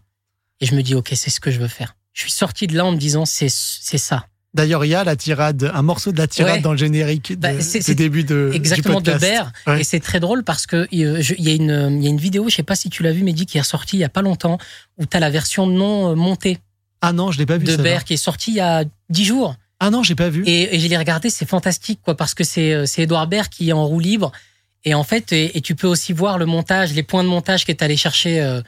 [0.60, 1.96] et je me dis ok c'est ce que je veux faire.
[2.14, 4.26] Je suis sorti de là en me disant c'est c'est ça.
[4.54, 6.60] D'ailleurs, il y a la tirade, un morceau de la tirade Ouais.
[6.62, 9.18] dans le générique de, Bah, c'est- du de exactement du de.
[9.66, 9.80] Ouais.
[9.80, 11.06] Et c'est très drôle parce que il y,
[11.50, 13.46] a une, il y a une vidéo, je sais pas si tu l'as vu, Mehdi,
[13.46, 14.58] qui est sortie il y a pas longtemps,
[14.98, 16.58] où tu as la version non montée
[17.00, 17.64] Ah non, je l'ai pas vu.
[17.66, 17.78] de.
[17.78, 19.56] Berre qui est sortie il y a dix jours.
[19.84, 20.44] Ah non, j'ai pas vu.
[20.46, 23.70] Et, et je l'ai regardé, c'est fantastique, quoi, parce que c'est euh, Edouard Baird qui
[23.70, 24.32] est en roue libre.
[24.86, 27.82] Et en fait, et, tu peux aussi voir le montage, les points de montage qu'est
[27.82, 28.62] allé chercher, euh,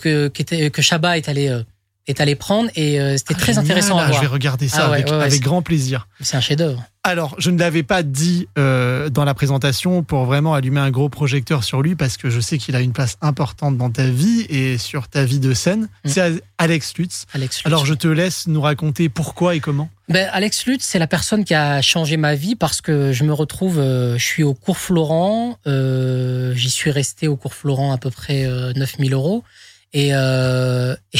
[0.00, 1.62] que, qu'était- que Chabat est allé, euh,
[2.06, 2.70] est allé prendre.
[2.76, 4.32] Et euh, c'était Ah, très génial, intéressant à Je vais voir.
[4.32, 6.08] regarder ça Ah avec, ouais, ouais, avec c'est- grand plaisir.
[6.20, 6.82] C'est un chef-d'œuvre.
[7.04, 11.08] Alors, je ne l'avais pas dit euh, dans la présentation pour vraiment allumer un gros
[11.08, 14.40] projecteur sur lui parce que je sais qu'il a une place importante dans ta vie
[14.48, 15.88] et sur ta vie de scène.
[16.04, 16.08] Mm.
[16.08, 17.26] C'est Alex Lutz.
[17.32, 17.66] Alex Lutz.
[17.66, 19.88] Alors, je te laisse nous raconter pourquoi et comment.
[20.08, 23.32] Ben, Alex Lutz, c'est la personne qui a changé ma vie parce que je me
[23.32, 27.98] retrouve, euh, je suis au cours Florent, euh, j'y suis resté au cours Florent à
[27.98, 29.44] peu près euh, 9000 euros.
[29.92, 30.96] Et, euh,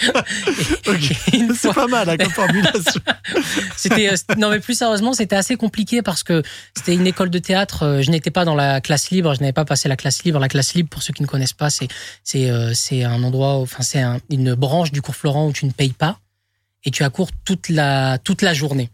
[0.00, 1.10] et- Ok.
[1.32, 3.00] et une C'est pas mal, hein, comme formulation.
[3.76, 6.42] c'était euh, non mais plus sérieusement c'était assez compliqué parce que
[6.76, 9.52] c'était une école de théâtre euh, je n'étais pas dans la classe libre je n'avais
[9.52, 11.88] pas passé la classe libre la classe libre pour ceux qui ne connaissent pas c'est
[12.24, 15.66] c'est euh, c'est un endroit enfin c'est un- une branche du cours Florent où tu
[15.66, 16.18] ne payes pas
[16.84, 18.90] et tu as cours toute la toute la journée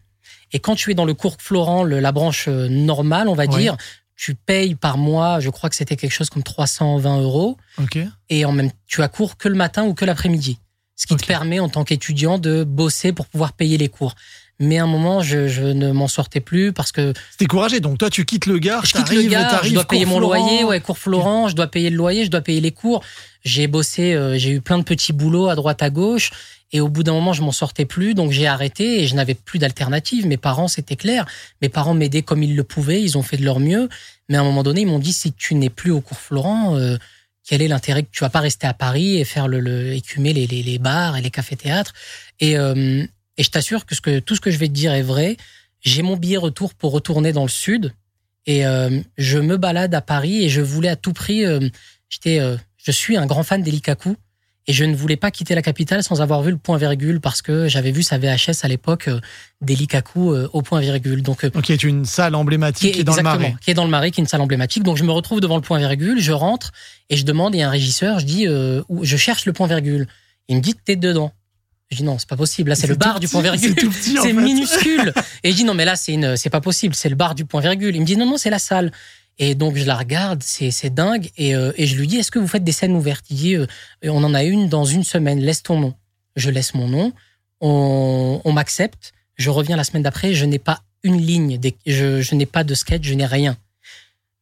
[0.52, 3.76] et quand tu es dans le cours Florent le, la branche normale on va dire
[4.16, 7.98] tu payes par mois je crois que c'était quelque chose comme 320 euros Ok.
[8.30, 10.58] et en même tu as cours que le matin ou que l'après-midi.
[11.02, 14.14] Ce qui te permet en tant qu'étudiant de bosser pour pouvoir payer les cours.
[14.60, 17.80] Mais à un moment, je, je ne m'en sortais plus parce que C'était couragé.
[17.80, 20.36] Donc, toi, tu quittes le Gard, je quitte le gars, je dois payer mon Florent.
[20.36, 23.02] loyer, ouais, cours Florent, je dois payer le loyer, je dois payer les cours.
[23.44, 26.30] J'ai bossé, euh, j'ai eu plein de petits boulots à droite à gauche.
[26.70, 29.34] Et au bout d'un moment, je m'en sortais plus, donc j'ai arrêté et je n'avais
[29.34, 30.28] plus d'alternative.
[30.28, 31.26] Mes parents, c'était clair.
[31.60, 33.88] Mes parents m'aidaient comme ils le pouvaient, ils ont fait de leur mieux.
[34.28, 36.76] Mais à un moment donné, ils m'ont dit si tu n'es plus au cours Florent,
[36.76, 36.96] euh,
[37.52, 40.32] quel est l'intérêt que tu vas pas rester à Paris et faire le, le écumer
[40.32, 41.92] les, les, les bars et les cafés-théâtres
[42.40, 43.04] Et, euh,
[43.36, 45.36] et je t'assure que, ce que tout ce que je vais te dire est vrai.
[45.82, 47.92] J'ai mon billet retour pour retourner dans le sud
[48.46, 51.44] et euh, je me balade à Paris et je voulais à tout prix.
[51.44, 51.68] euh,
[52.08, 52.40] J'étais,
[52.78, 54.16] je suis un grand fan d'Elikaku
[54.68, 57.42] et je ne voulais pas quitter la capitale sans avoir vu le point virgule parce
[57.42, 59.20] que j'avais vu sa VHS à l'époque euh,
[59.60, 61.22] d'Elikaku euh, au point virgule.
[61.22, 63.54] Donc euh, Ok, tu es une salle emblématique qui est, dans le marais.
[63.60, 64.82] qui est dans le marais, qui est une salle emblématique.
[64.82, 66.70] Donc je me retrouve devant le point virgule, je rentre
[67.10, 69.52] et je demande, il y a un régisseur, je dis, euh, où- je cherche le
[69.52, 70.06] point virgule.
[70.48, 71.32] Il me dit, t'es dedans.
[71.90, 72.70] Je dis non, c'est pas possible.
[72.70, 73.74] Là, c'est le bar du point virgule.
[73.92, 75.12] C'est minuscule.
[75.44, 76.94] Et je dis non, mais là, c'est une, c'est pas possible.
[76.94, 77.94] C'est le bar du point virgule.
[77.94, 78.92] Il me dit non, non, c'est la salle.
[79.38, 81.30] Et donc je la regarde, c'est dingue.
[81.36, 83.24] Et, euh, et je lui dis est-ce que vous faites des scènes ouvertes?
[83.30, 83.66] Il dit euh,
[84.04, 85.40] on en a une dans une semaine.
[85.40, 85.94] Laisse ton nom.
[86.36, 87.12] Je laisse mon nom.
[87.60, 89.12] On, on m'accepte.
[89.36, 90.34] Je reviens la semaine d'après.
[90.34, 91.58] Je n'ai pas une ligne.
[91.86, 93.04] Je, je n'ai pas de sketch.
[93.04, 93.56] Je n'ai rien.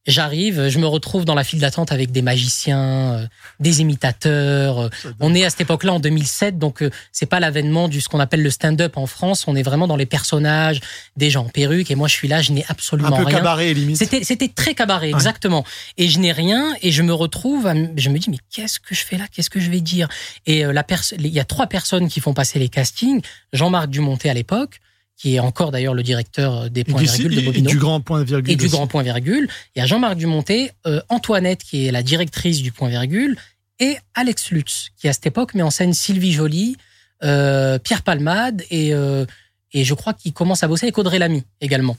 [0.07, 3.27] J'arrive, je me retrouve dans la file d'attente avec des magiciens, euh,
[3.59, 4.79] des imitateurs.
[4.79, 8.09] euh, on est à cette époque-là en 2007, donc euh, c'est pas l'avènement du ce
[8.09, 9.43] qu'on appelle le stand-up en France.
[9.47, 10.79] On est vraiment dans les personnages,
[11.17, 11.91] des gens en perruque.
[11.91, 13.37] Et moi, je suis là, je n'ai absolument Un peu rien.
[13.37, 13.97] cabaret, limite.
[13.97, 15.63] C'était c'était très cabaret, exactement.
[15.97, 19.05] Et je n'ai rien et je me retrouve, je me dis mais qu'est-ce que je
[19.05, 19.25] fais là?
[19.31, 20.07] Qu'est-ce que je vais dire?
[20.47, 23.21] Et euh, la personne, il y a trois personnes qui font passer les castings.
[23.53, 24.79] Jean-Marc Dumonté à l'époque,
[25.21, 27.77] qui est encore d'ailleurs le directeur euh, des Et points virgules de et Bobino du
[27.77, 28.51] grand point virgule.
[28.51, 28.71] et du aussi.
[28.75, 29.47] grand point virgule.
[29.75, 33.37] Il y a Jean-Marc Dumonté, euh, Antoinette qui est la directrice du point virgule
[33.79, 36.75] et Alex Lutz qui à cette époque met en scène Sylvie Joly,
[37.23, 39.25] euh, Pierre Palmade et euh,
[39.73, 41.97] et je crois qu'il commence à bosser avec Audrey Lamy également.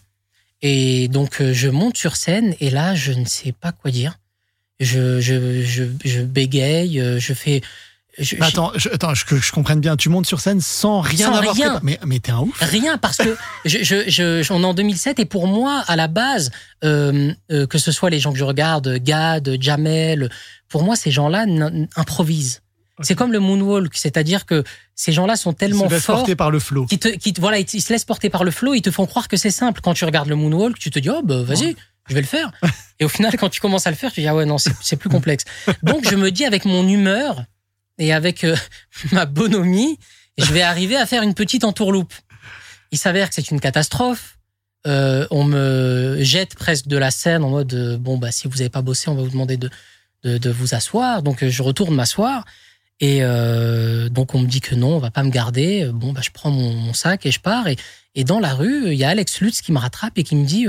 [0.60, 4.18] Et donc je monte sur scène et là je ne sais pas quoi dire.
[4.80, 7.62] Je je je, je bégaye, je fais
[8.18, 9.96] je- Bah, attends, je, attends, je- que je comprenne bien.
[9.96, 11.80] Tu montes sur scène sans rien Sans avoir rien.
[11.82, 12.58] Mais, mais t'es un ouf.
[12.60, 16.50] Rien parce que je, on est en 2007 et pour moi à la base
[16.84, 20.30] euh, euh, que ce soit les gens que je regarde Gad, Jamel,
[20.68, 21.46] pour moi ces gens-là
[21.96, 22.62] improvisent.
[23.00, 24.62] C'est comme le moonwalk, c'est-à-dire que
[24.94, 26.86] ces gens-là sont tellement se laisses forts porter par le flow.
[26.86, 28.90] qui te, qui te- voilà, ils, ils se laissent porter par le flow, ils te
[28.92, 29.80] font croire que c'est simple.
[29.82, 31.74] Quand tu regardes le moonwalk, tu te dis oh bah vas-y,
[32.08, 32.52] je vais le faire.
[33.00, 34.96] Et au final, quand tu commences à le faire, tu dis ah ouais non c'est
[34.96, 35.44] plus complexe.
[35.82, 37.42] Donc je me dis avec mon humeur
[37.98, 38.56] et avec euh,
[39.12, 39.98] ma bonhomie,
[40.38, 42.14] je vais arriver à faire une petite entourloupe.
[42.90, 44.38] Il s'avère que c'est une catastrophe.
[44.86, 48.56] Euh, on me jette presque de la scène en mode euh, bon bah si vous
[48.56, 49.70] n'avez pas bossé, on va vous demander de
[50.24, 51.22] de, de vous asseoir.
[51.22, 52.44] Donc je retourne m'asseoir.
[53.00, 53.20] Et
[54.10, 55.90] donc on me dit que non, on va pas me garder.
[55.92, 57.66] Bon bah je prends mon, mon sac et je pars.
[57.66, 57.76] Et,
[58.14, 60.44] et dans la rue, il y a Alex Lutz qui me rattrape et qui me
[60.46, 60.66] dit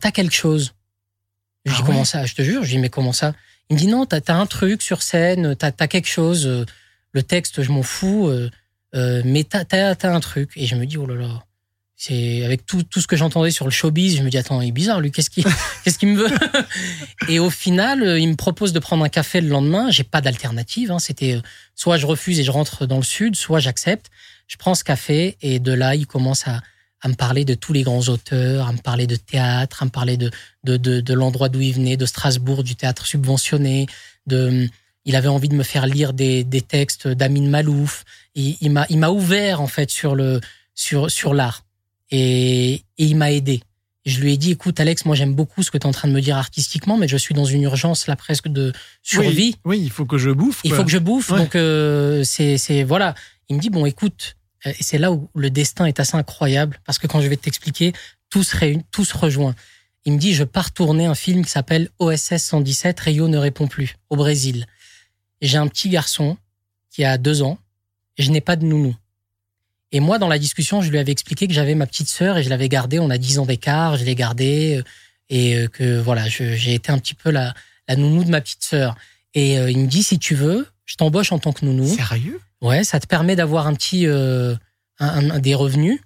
[0.00, 0.72] t'as quelque chose.
[1.64, 1.86] Je Ah dis ouais?
[1.86, 2.26] comment ça?
[2.26, 2.64] Je te jure.
[2.64, 3.34] Je dis mais comment ça?
[3.72, 6.46] Il me dit non, t'as as un truc sur scène, t'as as quelque chose.
[6.46, 6.66] euh,
[7.12, 8.50] Le texte, je m'en fous, euh,
[8.94, 10.50] euh, mais t'as as, un truc.
[10.56, 11.42] Et je me dis oh là là.
[11.96, 14.68] C'est avec tout, tout ce que j'entendais sur le showbiz, je me dis attends, il
[14.68, 15.44] est bizarre lui, qu'est-ce qu'il
[15.84, 16.36] qu'est-ce qu'il me veut?
[17.30, 19.90] Et au final, il me propose de prendre un café le lendemain.
[19.90, 20.90] J'ai pas d'alternative.
[20.90, 20.98] Hein.
[20.98, 21.40] C'était
[21.74, 24.10] soit je refuse et je rentre dans le sud, soit j'accepte.
[24.48, 26.60] Je prends ce café et de là, il commence à,
[27.02, 29.90] à me parler de tous les grands auteurs, à me parler de théâtre, à me
[29.90, 30.30] parler de,
[30.64, 33.86] de, de, de l'endroit d'où il venait, de Strasbourg, du théâtre subventionné.
[34.26, 34.68] De,
[35.04, 38.04] il avait envie de me faire lire des, des textes d'Amin Malouf.
[38.36, 40.40] Il, il m'a il m'a ouvert en fait sur le
[40.74, 41.64] sur sur l'art
[42.10, 43.62] et, et il m'a aidé.
[44.04, 46.08] Je lui ai dit, écoute Alex, moi j'aime beaucoup ce que tu es en train
[46.08, 49.54] de me dire artistiquement, mais je suis dans une urgence là presque de survie.
[49.64, 50.60] Oui, oui, il faut que je bouffe.
[50.64, 51.30] Il faut que je bouffe.
[51.30, 51.38] Ouais.
[51.38, 53.14] Donc euh, c'est c'est voilà.
[53.48, 56.98] Il me dit bon écoute, et c'est là où le destin est assez incroyable parce
[56.98, 57.92] que quand je vais t'expliquer,
[58.30, 59.54] tout se réunit, tout se rejoint.
[60.04, 63.68] Il me dit je pars tourner un film qui s'appelle OSS 117 Rio ne répond
[63.68, 64.66] plus au Brésil.
[65.40, 66.36] J'ai un petit garçon
[66.90, 67.58] qui a deux ans
[68.16, 68.94] et je n'ai pas de nounou.
[69.92, 72.42] Et moi, dans la discussion, je lui avais expliqué que j'avais ma petite sœur et
[72.42, 72.98] je l'avais gardée.
[72.98, 74.82] On a 10 ans d'écart, je l'ai gardée euh,
[75.28, 77.54] et euh, que voilà, j'ai été un petit peu la,
[77.88, 78.96] la nounou de ma petite sœur.
[79.34, 81.86] Et euh, il me dit si tu veux, je t'embauche en tant que nounou.
[81.86, 82.40] Sérieux?
[82.60, 84.54] Ouais, ça te permet d'avoir un petit euh,
[84.98, 86.00] un- un- des revenus.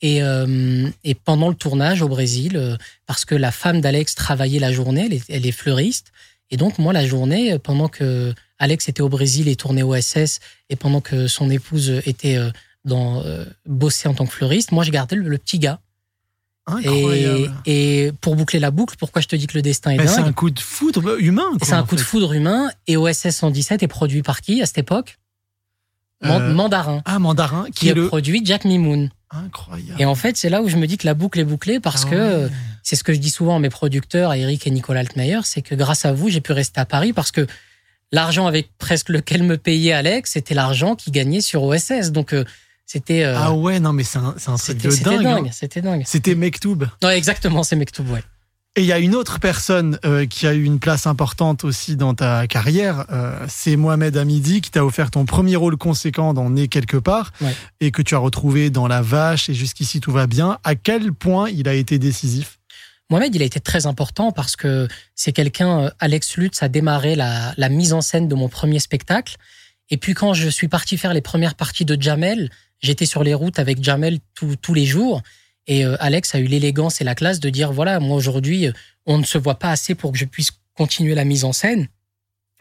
[0.00, 4.58] Et, euh, et pendant le tournage au Brésil, euh, parce que la femme d'Alex travaillait
[4.58, 6.12] la journée, elle est, elle est fleuriste,
[6.50, 10.40] et donc moi la journée, pendant que Alex était au Brésil et tournait au SS,
[10.68, 12.38] et pendant que son épouse était
[12.84, 13.22] dans
[13.66, 15.80] bossait en tant que fleuriste, moi je gardais le, le petit gars.
[16.82, 17.52] Et, Incroyable.
[17.66, 20.28] et pour boucler la boucle, pourquoi je te dis que le destin est c'est dingue
[20.28, 21.44] un coup de foudre humain.
[21.62, 22.70] C'est un coup de foudre humain.
[22.86, 25.18] Et OSS 117 est produit par qui à cette époque
[26.24, 28.08] Euh, Mandarin, Ah, Mandarin, qui, qui est le.
[28.08, 29.10] produit Jack Mimoun.
[29.30, 30.00] Incroyable.
[30.00, 32.04] Et en fait, c'est là où je me dis que la boucle est bouclée parce
[32.06, 32.50] Ah que ouais.
[32.82, 35.60] c'est ce que je dis souvent à mes producteurs, à Eric et Nicolas Altmaier, c'est
[35.60, 37.46] que grâce à vous, j'ai pu rester à Paris parce que
[38.10, 42.10] l'argent avec presque lequel me payait Alex, c'était l'argent qu'il gagnait sur OSS.
[42.10, 42.44] Donc euh,
[42.86, 45.22] c'était euh, Ah ouais, non, mais c'est un, un truc de c'était dingue.
[45.22, 45.46] dingue.
[45.48, 45.50] hein.
[45.52, 46.02] C'était dingue.
[46.06, 46.84] C'était Mektoub.
[47.02, 48.22] Ouais, exactement, c'est Mektoub, ouais.
[48.76, 51.94] Et il y a une autre personne euh, qui a eu une place importante aussi
[51.94, 56.50] dans ta carrière, euh, c'est Mohamed Hamidi qui t'a offert ton premier rôle conséquent dans
[56.50, 57.54] Né quelque part Ouais.
[57.80, 60.58] et que tu as retrouvé dans La Vache et jusqu'ici tout va bien.
[60.64, 62.58] À quel point il a été décisif?
[63.10, 67.54] Mohamed, il a été très important parce que c'est quelqu'un, Alex Lutz a démarré la,
[67.56, 69.36] la mise en scène de mon premier spectacle.
[69.90, 72.50] Et puis quand je suis parti faire les premières parties de Jamel,
[72.84, 75.22] j'étais sur les routes avec Jamel tous- les jours.
[75.66, 78.72] Et euh, Alex a eu l'élégance et la classe de dire, voilà, moi aujourd'hui, euh,
[79.06, 81.88] on ne se voit pas assez pour que je puisse continuer la mise en scène.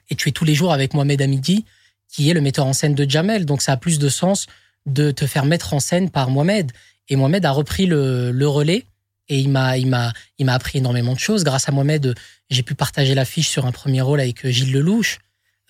[0.09, 1.65] Et tu es tous les jours avec Mohamed Hamidi,
[2.07, 3.45] qui est le metteur en scène de Jamel.
[3.45, 4.47] Donc ça a plus de sens
[4.85, 6.71] de te faire mettre en scène par Mohamed.
[7.09, 8.85] Et Mohamed a repris le, le relais
[9.27, 11.43] et il m'a, il m'a, il m'a appris énormément de choses.
[11.43, 12.15] Grâce à Mohamed,
[12.49, 15.19] j'ai pu partager l'affiche sur un premier rôle avec euh, Gilles Lelouch.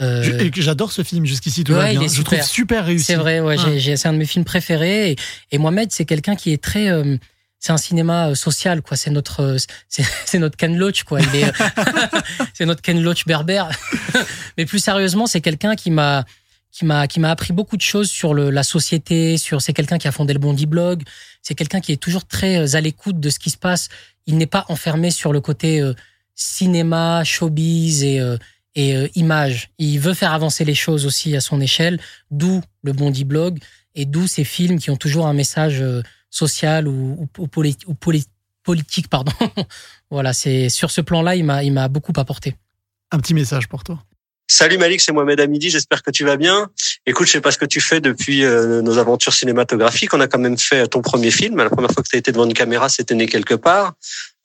[0.01, 2.39] Euh, J'adore ce film, jusqu'ici tout va ouais, il est Je super.
[2.39, 3.05] trouve super réussi.
[3.05, 3.69] c'est vrai, ouais, Ah.
[3.95, 5.11] c'est un de mes films préférés.
[5.11, 5.15] Et,
[5.51, 6.89] et Mohamed, c'est quelqu'un qui est très.
[6.89, 7.17] euh,
[7.59, 8.97] c'est un cinéma euh, social, quoi.
[8.97, 11.19] C'est notre, euh, c'est notre Ken Loach, quoi.
[12.53, 13.69] C'est notre Ken Loach berbère.
[14.57, 16.25] Mais plus sérieusement, c'est quelqu'un qui m'a,
[16.71, 19.37] qui m'a, qui m'a appris beaucoup de choses sur le, la société.
[19.37, 21.03] Sur, c'est quelqu'un qui a fondé le Bondi Blog.
[21.41, 23.87] C'est quelqu'un qui est toujours très à l'écoute de ce qui se passe.
[24.25, 25.93] Il n'est pas enfermé sur le côté euh,
[26.35, 28.19] cinéma, showbiz et
[28.75, 29.69] et euh, image.
[29.77, 31.99] Il veut faire avancer les choses aussi à son échelle,
[32.31, 33.59] d'où le Bondi Blog
[33.95, 37.77] et d'où ces films qui ont toujours un message euh, social ou, ou, ou poli-
[37.87, 38.25] ou poli-
[38.63, 39.33] politique, pardon.
[40.09, 42.55] voilà, c'est sur ce plan-là, il m'a il m'a beaucoup apporté.
[43.11, 44.03] Un petit message pour toi.
[44.49, 46.69] Salut Malik, c'est Mohamed Hamidi, j'espère que tu vas bien.
[47.05, 50.13] Écoute, je sais pas ce que tu fais depuis euh, nos aventures cinématographiques.
[50.13, 51.57] On a quand même fait ton premier film.
[51.57, 53.93] La première fois que tu as été devant une caméra, c'était né quelque part.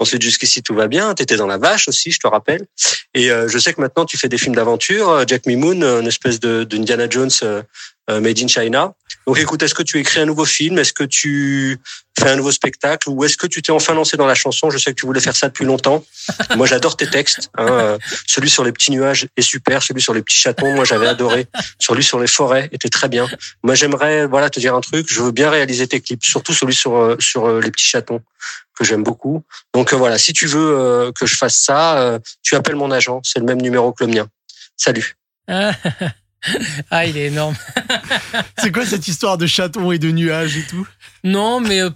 [0.00, 1.14] Ensuite, jusqu'ici, tout va bien.
[1.14, 2.66] Tu étais dans La Vache aussi, je te rappelle.
[3.14, 5.08] Et euh, je sais que maintenant, tu fais des films d'aventure.
[5.11, 7.62] Euh, Jack Me Moon, une espèce de d'Indiana Jones euh,
[8.08, 8.94] made in China.
[9.26, 10.78] Donc, écoute, est-ce que tu écris un nouveau film?
[10.78, 11.78] Est-ce que tu
[12.18, 13.11] fais un nouveau spectacle?
[13.11, 14.70] Ou est-ce que tu t'es enfin lancé dans la chanson?
[14.70, 16.04] Je sais que tu voulais faire ça depuis longtemps.
[16.56, 17.50] Moi, j'adore tes textes.
[17.58, 17.98] Hein.
[18.26, 19.82] Celui sur les petits nuages est super.
[19.82, 21.46] Celui sur les petits chatons, moi, j'avais adoré.
[21.78, 23.28] Celui sur les forêts était très bien.
[23.62, 25.06] Moi, j'aimerais voilà te dire un truc.
[25.11, 28.22] Je veux bien réaliser tes clips, surtout celui sur sur les petits chatons
[28.79, 29.43] que j'aime beaucoup.
[29.75, 33.21] Donc voilà, si tu veux que je fasse ça, tu appelles mon agent.
[33.25, 34.29] C'est le même numéro que le mien.
[34.77, 35.17] Salut.
[36.91, 37.57] Ah, il est énorme.
[38.59, 40.87] c'est quoi cette histoire de chaton et de nuages et tout?
[41.25, 41.91] Non, mais euh,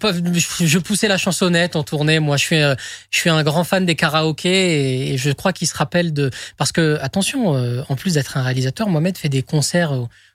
[0.61, 2.19] je poussais la chansonnette en tournée.
[2.19, 2.75] Moi, je suis, euh,
[3.11, 6.31] je suis un grand fan des karaokés et, je crois qu'il se rappelle de.
[6.57, 9.93] Parce que attention, euh, en plus d'être un réalisateur, Mohamed fait des concerts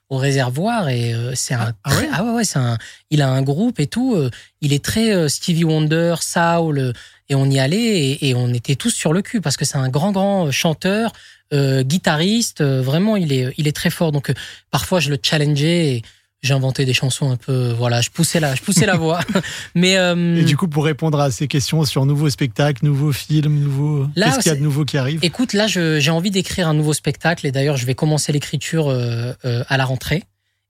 [0.08, 1.72] au, réservoir et c'est un.
[1.84, 2.78] Ah, ouais, ah ouais, c'est un.
[3.10, 4.16] Il a un groupe et tout.
[4.60, 6.92] il est très Stevie Wonder, Saul
[7.28, 9.88] et on y allait et, on était tous sur le cul parce que c'est un
[9.88, 11.12] grand grand chanteur
[11.54, 12.60] euh, guitariste.
[12.60, 14.12] Euh, vraiment, il est, il est très fort.
[14.12, 14.34] Donc, euh,
[14.70, 16.02] parfois, je le challengeais et
[16.42, 17.72] j'inventais des chansons un peu.
[17.72, 19.20] Voilà, je poussais la, je poussais la voix.
[19.74, 24.06] Mais et du coup, pour répondre à ces questions sur nouveaux spectacles, nouveaux films, nouveaux.
[24.14, 25.20] Qu'est-ce qu'il y a de nouveau qui arrive?
[25.22, 29.76] Écoute, là, j'ai envie d'écrire un nouveau spectacle et d'ailleurs, je vais commencer l'écriture à
[29.76, 30.24] la rentrée.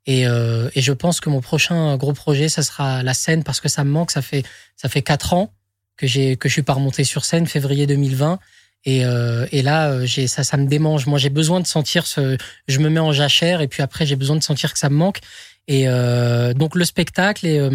[0.06, 3.68] Et, et, je pense que mon prochain gros projet, ça sera la scène parce que
[3.68, 4.10] ça me manque.
[4.10, 4.44] Ça fait
[4.76, 5.52] ça fait quatre ans
[5.98, 8.38] que j'ai que je suis pas remonté sur scène, février 2020.
[8.84, 11.06] Et, euh, et là, euh, j'ai ça, ça me démange.
[11.06, 12.36] Moi, j'ai besoin de sentir ce.
[12.68, 14.96] Je me mets en jachère et puis après, j'ai besoin de sentir que ça me
[14.96, 15.18] manque.
[15.66, 17.68] Et euh, donc le spectacle et,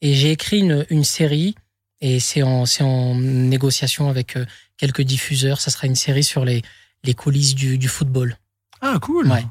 [0.00, 1.56] et j'ai écrit une, une série
[2.00, 4.38] et c'est en en négociation avec
[4.76, 5.60] quelques diffuseurs.
[5.60, 6.62] Ça sera une série sur les
[7.02, 8.36] les coulisses du, du football.
[8.80, 9.26] Ah cool.
[9.26, 9.44] Ouais.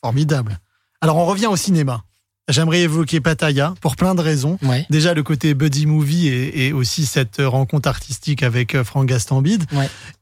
[0.00, 0.58] Formidable.
[1.00, 2.04] Alors on revient au cinéma.
[2.50, 4.58] J'aimerais évoquer Pattaya pour plein de raisons.
[4.90, 9.64] Déjà le côté buddy movie et, aussi cette rencontre artistique avec euh, Franck Gastambide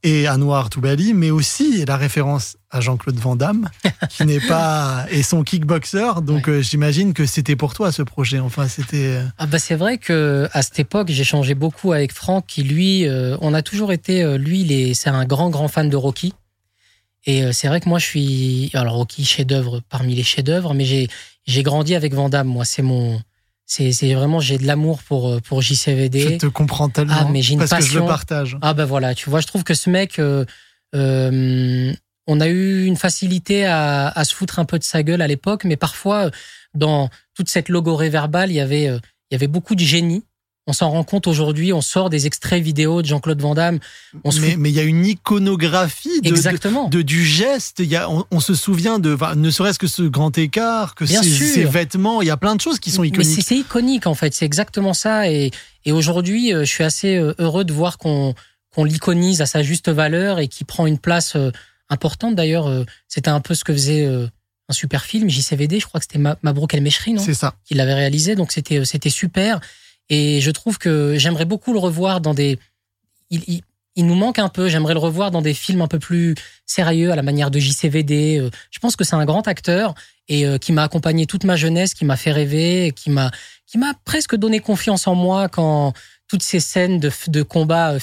[0.03, 3.69] et Anouar Toubali, mais aussi la référence à Jean-Claude Van Damme,
[4.09, 6.21] qui n'est pas et son kickboxer.
[6.21, 8.39] Donc euh, j'imagine que c'était pour toi ce projet.
[8.39, 9.17] Enfin c'était.
[9.17, 12.63] Euh, ah bah c'est vrai que à cette époque j'ai changé beaucoup avec Franck, qui
[12.63, 13.07] lui,
[13.41, 16.33] on a toujours été, lui, c'est un grand grand fan de Rocky.
[17.29, 18.71] Et c'est vrai que moi, je suis.
[18.73, 21.07] Alors, Rocky, chef-d'œuvre parmi les chefs-d'œuvre, mais j'ai
[21.45, 22.65] j'ai grandi avec Vandame, moi.
[22.65, 23.21] C'est mon.
[23.65, 26.21] C'est vraiment, j'ai de l'amour pour, pour JCVD.
[26.21, 27.13] Je te comprends tellement.
[27.15, 28.57] Ah, mais j'ai une parce que je le partage.
[28.63, 30.43] Ah, ben voilà, tu vois, je trouve que ce mec, euh,
[30.95, 31.93] euh,
[32.25, 35.27] on a eu une facilité à, à, se foutre un peu de sa gueule à
[35.27, 36.31] l'époque, mais parfois,
[36.73, 40.23] dans toute cette logorée verbale, il y avait, euh, il y avait beaucoup de génie.
[40.69, 43.79] On s'en rend compte aujourd'hui, on sort des extraits vidéo de Jean-Claude Van Damme.
[44.59, 46.87] mais il y a une iconographie de, Exactement.
[46.89, 47.79] De, du geste.
[47.79, 51.63] Il y a, on, se souvient de, ne serait-ce que ce grand écart, que ses,
[51.63, 52.21] vêtements.
[52.21, 53.43] Il y a plein de choses qui sont iconiques.
[53.43, 54.35] C'est iconique en fait.
[54.35, 55.27] C'est exactement ça.
[55.27, 55.49] Et,
[55.85, 58.35] et aujourd'hui, euh, je suis assez euh, heureux de voir qu'on
[58.75, 61.49] qu'on l'iconise à sa juste valeur et qui prend une place euh,
[61.89, 62.35] importante.
[62.35, 62.71] D'ailleurs,
[63.07, 65.79] c'était un peu ce que faisait un super film JCVD.
[65.79, 67.23] Je crois que c'était Mabrouk El Meshri, non?
[67.25, 67.55] C'est ça.
[67.65, 68.35] Qui l'avait réalisé.
[68.35, 69.59] Donc c'était c'était super.
[70.09, 72.57] Et je trouve que j'aimerais beaucoup le revoir dans des.
[73.29, 73.61] Il,
[73.95, 74.69] il, nous manque un peu.
[74.69, 78.39] J'aimerais le revoir dans des films un peu plus sérieux, à la manière de JCVD.
[78.39, 79.93] Euh, je pense que c'est un grand acteur
[80.27, 83.31] et euh, qui m'a accompagné toute ma jeunesse, qui m'a fait rêver, qui m'a
[83.65, 85.93] qui m'a presque donné confiance en moi quand
[86.27, 87.99] toutes ces scènes de, de combats euh,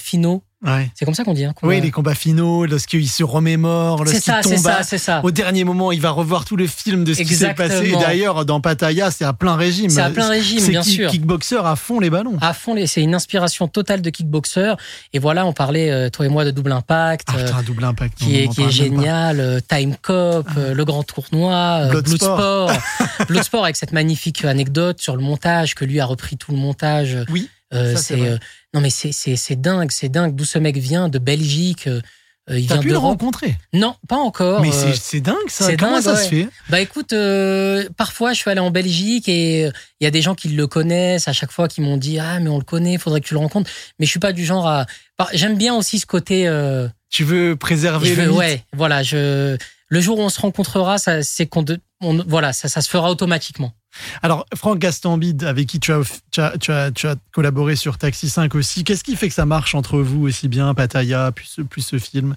[0.94, 1.44] c'est comme ça qu'on dit.
[1.44, 5.20] Hein, oui, les combats finaux, lorsqu'il se remémore, lorsqu'il tombe ça, ça.
[5.22, 7.92] au dernier moment, il va revoir tout le film de ce qui s'est passé.
[7.92, 9.90] D'ailleurs, dans Pattaya, c'est à plein régime.
[9.90, 11.10] C'est à plein régime, bien sûr.
[11.10, 12.36] kickboxer à fond les ballons.
[12.40, 12.86] À fond, les...
[12.86, 14.74] c'est une inspiration totale de kickboxer.
[15.12, 17.28] Et voilà, on parlait, euh, toi et moi, de Double Impact.
[17.30, 18.18] Ah, putain, Double Impact.
[18.18, 19.40] qui est, qui est génial.
[19.40, 20.58] Euh, Time Cop, ah.
[20.58, 22.72] euh, Le Grand Tournoi, Bloodsport.
[23.28, 27.18] Bloodsport avec cette magnifique anecdote sur le montage, que lui a repris tout le montage.
[27.30, 27.48] Oui.
[27.72, 28.38] C'est
[28.76, 31.86] non, mais c'est dingue, c'est dingue d'où ce mec vient, de Belgique.
[31.86, 32.02] Euh,
[32.50, 33.56] euh il vient pu le rencontrer?
[33.72, 34.60] Non, pas encore.
[34.60, 35.74] Mais euh, c'est dingue ça.
[35.76, 36.48] Comment ça se fait?
[36.68, 40.34] Bah écoute, euh, parfois je suis allé en Belgique et il y a des gens
[40.34, 43.22] qui le connaissent à chaque fois qui m'ont dit ah mais on le connaît, faudrait
[43.22, 43.70] que tu le rencontres.
[43.98, 44.84] Mais je suis pas du genre à.
[45.32, 46.44] J'aime bien aussi ce côté.
[47.08, 49.02] Tu veux préserver le Ouais, voilà.
[49.02, 49.56] Je
[49.88, 51.64] le jour où on se rencontrera, c'est qu'on
[52.26, 53.72] voilà, ça, ça se fera automatiquement.
[54.22, 59.28] Alors, Franck Gastambide, avec qui tu as, collaboré sur Taxi 5 aussi, qu'est-ce qui fait
[59.28, 62.36] que ça marche entre vous aussi bien, Pattaya, puis ce, plus film?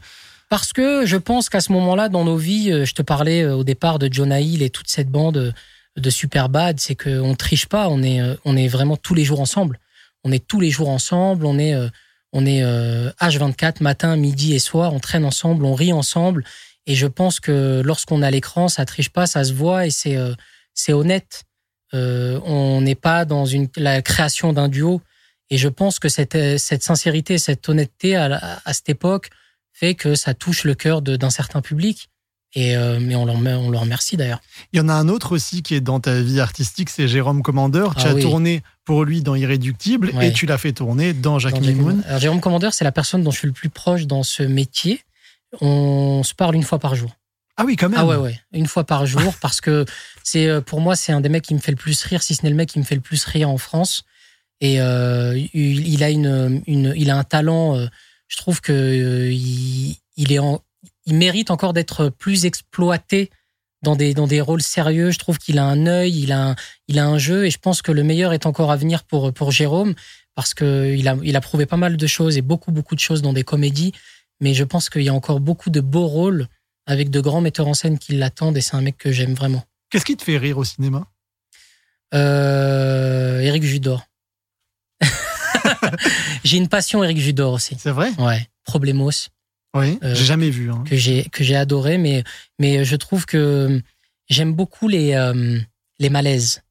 [0.50, 3.56] Parce que je pense qu'à ce moment-là, dans nos vies, euh, je te parlais euh,
[3.56, 5.52] au départ de Jonah Hill et toute cette bande euh,
[5.96, 9.80] de Superbad, c'est qu'on triche pas, on est, on est vraiment tous les jours ensemble.
[10.24, 11.76] On est tous les jours ensemble, on est,
[12.32, 12.62] on est
[13.20, 16.46] H24, matin, midi et soir, on traîne ensemble, on rit ensemble.
[16.86, 20.18] Et je pense que lorsqu'on a l'écran, ça triche pas, ça se voit et c'est
[20.74, 21.44] c'est honnête.
[21.94, 25.02] Euh, on n'est pas dans une, la création d'un duo.
[25.50, 29.30] Et je pense que cette, cette sincérité, cette honnêteté à, à cette époque
[29.74, 32.10] fait que ça touche le cœur d'un certain public.
[32.56, 34.42] Et euh, mais on leur, on leur remercie d'ailleurs.
[34.74, 37.44] Il y en a un autre aussi qui est dans ta vie artistique, c'est Jérôme
[37.44, 37.94] Commandeur.
[37.96, 38.22] Tu Ah as oui.
[38.24, 40.30] tourné pour lui dans Irréductible Ouais.
[40.30, 42.04] et tu l'as fait tourner dans Jacques Mimoun.
[42.18, 45.02] Jérôme Commandeur, c'est la personne dont je suis le plus proche dans ce métier.
[45.62, 47.12] On se parle une fois par jour.
[47.62, 48.00] Ah oui, quand même.
[48.00, 49.84] Ah ouais, ouais, une fois par jour, parce que
[50.24, 52.34] c'est euh, pour moi c'est un des mecs qui me fait le plus rire, si
[52.34, 54.04] ce n'est le mec qui me fait le plus rire en France.
[54.62, 57.76] Et euh, il, il a une, une, il a un talent.
[57.78, 57.88] euh,
[58.30, 60.62] je trouve que euh, il, il est en,
[61.06, 63.30] il mérite encore d'être plus exploité
[63.84, 65.12] dans des dans des rôles sérieux.
[65.12, 66.56] Je trouve qu'il a un œil, il a un,
[66.88, 69.34] il a un jeu, et je pense que le meilleur est encore à venir pour
[69.34, 69.96] pour Jérôme,
[70.34, 73.02] parce que il a il a prouvé pas mal de choses et beaucoup beaucoup de
[73.02, 73.92] choses dans des comédies.
[74.40, 76.48] Mais je pense qu'il y a encore beaucoup de beaux rôles
[76.90, 79.64] avec de grands metteurs en scène qui l'attendent et c'est un mec que j'aime vraiment.
[79.90, 81.06] Qu'est-ce qui te fait rire au cinéma?
[82.14, 84.06] Euh, Eric Judor.
[86.44, 87.76] j'ai une passion Eric Judor aussi.
[87.80, 88.12] C'est vrai?
[88.18, 89.12] Ouais, Problemos
[89.76, 90.00] Oui.
[90.04, 90.72] Euh, J'ai jamais vu.
[90.72, 90.84] hein.
[90.88, 92.24] que j'ai que j'ai adoré mais
[92.60, 93.82] mais je trouve que
[94.30, 95.60] j'aime beaucoup les euh,
[96.00, 96.62] les malaises.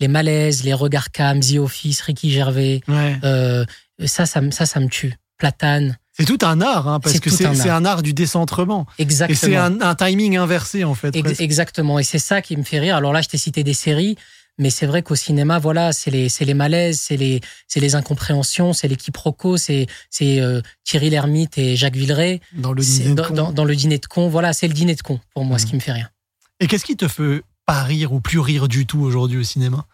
[0.00, 3.16] Les malaises, les regards cam, The Office, Ricky Gervais, Ouais.
[3.22, 3.64] euh,
[4.04, 5.14] ça ça ça ça me tue.
[5.38, 7.76] Platane, C'est tout un art, hein, parce que c'est un art.
[7.76, 8.86] un art du décentrement.
[8.98, 9.32] exactement.
[9.32, 11.14] Et c'est un, un timing inversé, en fait.
[11.16, 11.40] Ex-.
[11.40, 11.98] Exactement.
[11.98, 12.94] Et c'est ça qui me fait rire.
[12.96, 14.16] Alors là, je t'ai cité des séries,
[14.56, 19.56] mais c'est vrai qu'au cinéma, voilà, c'est les, malaises, c'est les, incompréhensions, c'est les quiproquos,
[19.56, 19.88] c'est,
[20.22, 22.40] euh, Thierry Lhermitte et Jacques Villeray.
[22.52, 23.34] Dans le dîner de con.
[23.34, 24.28] dans- dans le dîner de con.
[24.28, 25.70] Voilà, c'est le dîner de con pour moi, ce Mhm.
[25.70, 26.10] qui me fait rire.
[26.60, 29.84] Et qu'est-ce qui te fait pas rire ou plus rire du tout aujourd'hui au cinéma?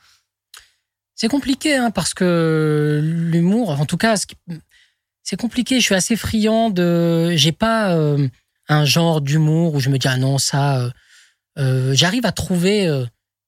[1.15, 4.37] C'est compliqué, hein, parce que l'humour, en tout cas, ce qui-
[5.31, 5.79] c'est compliqué.
[5.79, 7.31] Je suis assez friand de.
[7.37, 8.27] J'ai pas euh,
[8.69, 10.81] un genre d'humour où je me dis ah non ça.
[10.81, 10.90] euh,
[11.59, 12.88] euh, J'arrive à trouver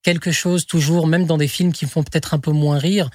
[0.05, 3.11] quelque chose toujours, même dans des films qui me font peut-être un peu moins rire.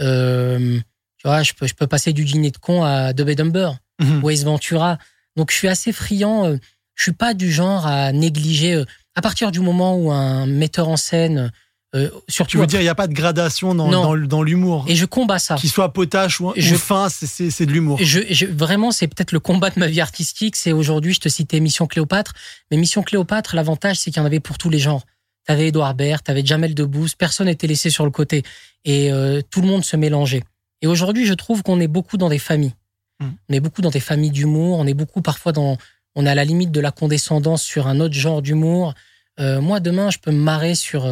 [0.00, 0.78] Euh,
[1.18, 4.22] tu vois, je peux, je peux passer du dîner de con à and Dumber Mhm.
[4.24, 4.98] ou Ace Ventura.
[5.36, 6.56] Donc je suis assez friand.
[6.94, 8.82] je suis pas du genre à négliger.
[9.14, 11.50] à partir du moment où un metteur en scène,
[11.96, 15.04] euh, surtout Tu veux dire, il n'y a pas de gradation dans, l'humour et je
[15.06, 15.56] combats ça.
[15.56, 17.98] Qu'il soit potache ou, Je- ou fin, c'est- de l'humour.
[18.02, 20.56] Je, je- vraiment, c'est peut-être le combat de ma vie artistique.
[20.56, 22.34] C'est aujourd'hui, je te citais Mission Cléopâtre.
[22.70, 25.02] Mais Mission Cléopâtre, l'avantage, c'est qu'il y en avait pour tous les genres.
[25.46, 28.42] T'avais Edouard Baird, t'avais Jamel Debbouze, personne n'était laissé sur le côté.
[28.84, 30.42] Et euh, tout le monde se mélangeait.
[30.82, 32.74] Et aujourd'hui, je trouve qu'on est beaucoup dans des familles.
[33.20, 33.26] Mm.
[33.48, 34.78] On est beaucoup dans des familles d'humour.
[34.78, 35.78] On est beaucoup parfois dans...
[36.16, 38.94] On est à la limite de la condescendance sur un autre genre d'humour.
[39.38, 41.06] Euh, moi, demain, je peux me marrer sur,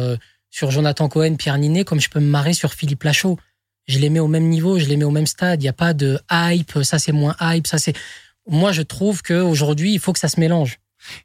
[0.55, 3.37] sur Jonathan Cohen, Pierre Ninet, comme je peux me marrer sur Philippe Lachaud.
[3.89, 5.61] Je les mets au même niveau, je les mets au même stade.
[5.61, 7.93] Il n'y a pas de hype, ça c'est moins hype, ça c'est.
[8.49, 10.79] Moi, je trouve qu'aujourd'hui, il faut que ça se mélange.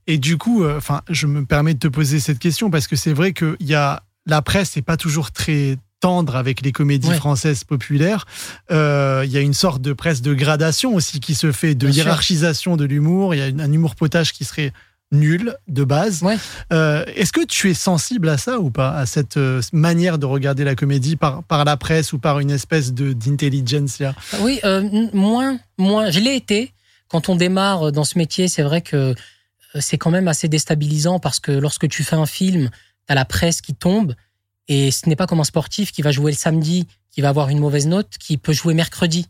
[0.09, 2.97] Et du coup, euh, enfin, je me permets de te poser cette question parce que
[2.97, 7.09] c'est vrai que y a la presse n'est pas toujours très tendre avec les comédies
[7.11, 7.17] Ouais.
[7.17, 8.27] françaises populaires.
[8.73, 11.87] Euh, Il y a une sorte de presse de gradation aussi qui se fait, de
[11.87, 12.05] Bien sûr.
[12.05, 13.35] hiérarchisation de l'humour.
[13.35, 14.73] Il y a un humour potage qui serait
[15.13, 16.23] nul de base.
[16.23, 16.37] Ouais.
[16.73, 20.27] Euh, Est-ce que tu es sensible à ça ou pas, à cette euh, manière de
[20.27, 25.09] regarder la comédie par, par la presse ou par une espèce de d'intelligentsia Oui, euh,
[25.13, 26.11] moins, moins.
[26.11, 26.73] Je l'ai été.
[27.09, 29.15] Quand on démarre dans ce métier, c'est vrai que euh,
[29.81, 32.71] c'est quand même assez déstabilisant parce que lorsque tu fais un film,
[33.07, 34.15] t'as la presse qui tombe
[34.69, 37.49] et ce n'est pas comme un sportif qui va jouer le samedi, qui va avoir
[37.49, 39.27] une mauvaise note, qui peut jouer mercredi,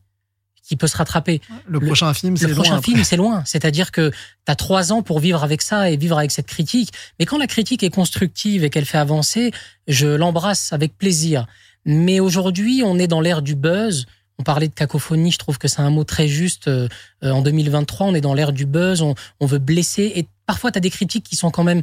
[0.71, 1.41] qui peut se rattraper.
[1.67, 2.93] Le, Le- prochain film, c'est Le loin prochain après.
[2.93, 3.43] film, c'est loin.
[3.45, 6.93] C'est-à-dire que tu as trois ans pour vivre avec ça et vivre avec cette critique.
[7.19, 9.51] Mais quand la critique est constructive et qu'elle fait avancer,
[9.89, 11.47] je l'embrasse avec plaisir.
[11.85, 14.07] Mais aujourd'hui, on est dans l'ère du buzz.
[14.39, 16.69] On parlait de cacophonie, je trouve que c'est un mot très juste.
[16.69, 16.87] Euh,
[17.21, 20.13] en 2023, on est dans l'ère du buzz, on, on veut blesser.
[20.15, 21.83] Et parfois, tu as des critiques qui sont quand même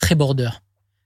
[0.00, 0.50] très border.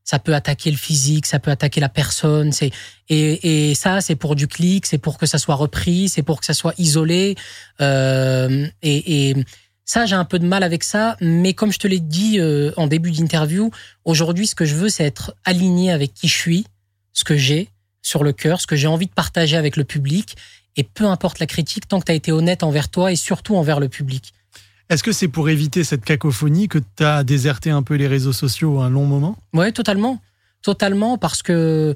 [0.09, 2.51] Ça peut attaquer le physique, ça peut attaquer la personne.
[2.51, 2.71] C'est
[3.11, 6.40] et, et ça, c'est pour du clic, c'est pour que ça soit repris, c'est pour
[6.40, 7.37] que ça soit isolé.
[7.83, 9.37] Euh, et, et
[9.85, 11.18] ça, j'ai un peu de mal avec ça.
[11.21, 13.71] Mais comme je te l'ai dit euh, en début d'interview,
[14.07, 16.64] aujourd'hui, ce que je veux, c'est être aligné avec qui je suis,
[17.12, 17.68] ce que j'ai
[18.01, 20.38] sur le cœur, ce que j'ai envie de partager avec le public.
[20.77, 23.57] Et peu importe la critique, tant que tu as été honnête envers toi et surtout
[23.57, 24.33] envers le public.
[24.90, 28.33] Est-ce que c'est pour éviter cette cacophonie que tu as déserté un peu les réseaux
[28.33, 29.37] sociaux un long moment?
[29.53, 30.20] Ouais, totalement,
[30.62, 31.94] totalement, parce que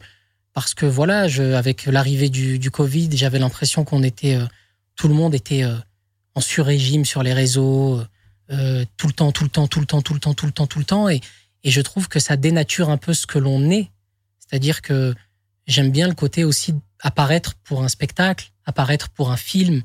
[0.52, 4.44] parce que voilà, je, avec l'arrivée du, du Covid, j'avais l'impression qu'on était, euh,
[4.96, 5.76] tout le monde était euh,
[6.34, 8.02] en sur-régime sur les réseaux,
[8.50, 10.52] euh, tout le temps, tout le temps, tout le temps, tout le temps, tout le
[10.52, 11.22] temps, tout le temps, et
[11.64, 13.90] et je trouve que ça dénature un peu ce que l'on est.
[14.38, 15.14] C'est-à-dire que
[15.66, 19.82] j'aime bien le côté aussi apparaître pour un spectacle, apparaître pour un film,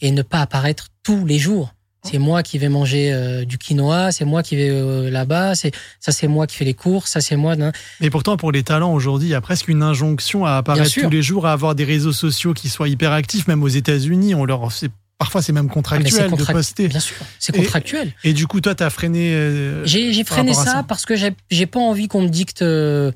[0.00, 1.74] et ne pas apparaître tous les jours.
[2.04, 5.70] C'est moi qui vais manger euh, du quinoa, c'est moi qui vais euh, là-bas, c'est
[6.00, 7.54] ça c'est moi qui fais les courses, ça c'est moi.
[7.54, 7.72] nan.
[8.00, 11.10] Mais pourtant, pour les talents aujourd'hui, il y a presque une injonction à apparaître tous
[11.10, 13.46] les jours, à avoir des réseaux sociaux qui soient hyper actifs.
[13.46, 14.68] Même aux États-Unis, on leur,
[15.16, 16.88] parfois c'est même Ah, contractuel de poster.
[16.88, 18.12] Bien sûr, c'est Et- contractuel.
[18.24, 19.32] Et du coup, toi, t'as freiné.
[19.34, 20.82] euh, J'ai freiné ça, ça.
[20.86, 23.12] parce que j'ai j'ai pas envie qu'on me dicte euh,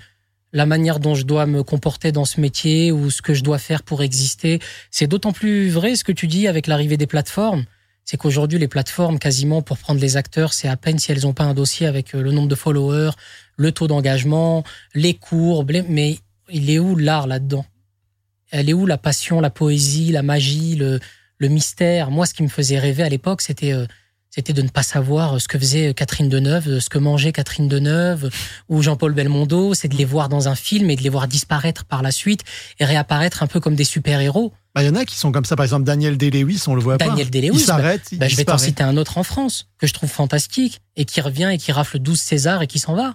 [0.53, 3.59] la manière dont je dois me comporter dans ce métier ou ce que je dois
[3.59, 4.61] faire pour exister.
[4.93, 7.65] C'est d'autant plus vrai ce que tu dis avec l'arrivée des plateformes.
[8.07, 11.35] C'est qu'aujourd'hui, les plateformes, quasiment pour prendre les acteurs, c'est à peine si elles n'ont
[11.35, 13.11] pas un dossier avec euh, le nombre de followers,
[13.57, 14.63] le taux d'engagement,
[14.95, 15.73] les courbes.
[15.89, 17.67] Mais il est où l'art là-dedans?
[18.53, 21.01] Elle est où la passion, la poésie, la magie, le,
[21.39, 22.13] le mystère?
[22.13, 23.87] Moi, ce qui me faisait rêver à l'époque, c'était euh,
[24.37, 28.29] c'était de ne pas savoir ce que faisait Catherine Deneuve, ce que mangeait Catherine Deneuve
[28.69, 31.87] ou Jean-Paul Belmondo, c'est de les voir dans un film et de les voir disparaître
[31.87, 32.43] par la suite
[32.79, 34.53] et réapparaître un peu comme des super-héros.
[34.75, 35.57] Bah, il y en a qui sont comme ça.
[35.57, 37.07] Par exemple, Daniel Day-Lewis, on le voit pas.
[37.07, 39.95] Daniel Il s'arrête, il Bah, je vais t'en citer un autre en France que je
[39.95, 43.15] trouve fantastique et qui revient et qui rafle 12 Césars et qui s'en va.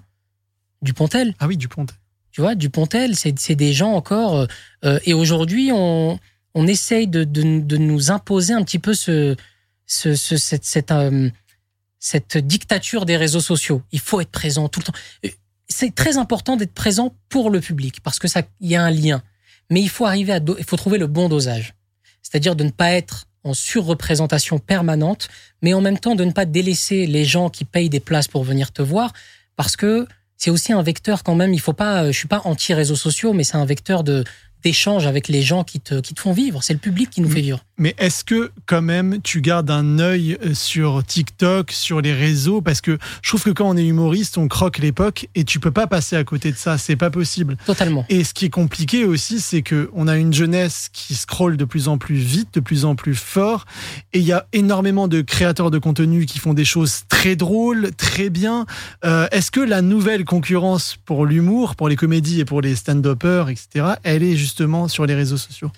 [0.82, 1.36] Dupontel.
[1.40, 1.86] Ah oui, Dupont.
[2.32, 4.36] Tu vois, Dupontel, c'est des gens encore.
[4.38, 4.46] euh,
[4.86, 6.18] euh, et aujourd'hui, on,
[6.56, 9.36] on essaye de, de, de nous imposer un petit peu ce,
[9.92, 11.30] ce, ce- cette, euh,
[12.00, 13.82] cette dictature des réseaux sociaux.
[13.92, 14.94] Il faut être présent tout le temps.
[15.26, 15.30] Euh,
[15.68, 18.92] C'est très important d'être présent pour le public parce que ça, il y a un
[18.92, 19.22] lien.
[19.70, 21.74] Mais il faut arriver à, il faut trouver le bon dosage.
[22.22, 25.28] C'est-à-dire de ne pas être en surreprésentation permanente,
[25.62, 28.44] mais en même temps de ne pas délaisser les gens qui payent des places pour
[28.44, 29.14] venir te voir,
[29.56, 30.06] parce que
[30.38, 31.54] c'est aussi un vecteur quand même.
[31.54, 34.24] Il faut pas, je suis pas anti réseaux sociaux, mais c'est un vecteur de
[34.64, 36.64] d'échange avec les gens qui te qui te font vivre.
[36.64, 37.64] C'est le public qui nous fait vivre.
[37.78, 42.62] Mais est-ce que quand même tu gardes un œil euh, sur TikTok, sur les réseaux?
[42.62, 45.72] Parce que je trouve que quand on est humoriste, on croque l'époque et tu peux
[45.72, 46.78] pas passer à côté de ça.
[46.78, 47.58] C'est pas possible.
[47.66, 48.06] Totalement.
[48.10, 51.66] Et ce qui est compliqué aussi, c'est que on a une jeunesse qui scrolle de
[51.66, 53.66] plus en plus vite, de plus en plus fort,
[54.14, 57.92] et il y a énormément de créateurs de contenu qui font des choses très drôles,
[57.98, 58.66] très bien.
[59.06, 63.50] Euh, Est-ce que la nouvelle concurrence pour l'humour, pour les comédies et pour les stand-uppers,
[63.50, 65.72] etc., elle est justement sur les réseaux sociaux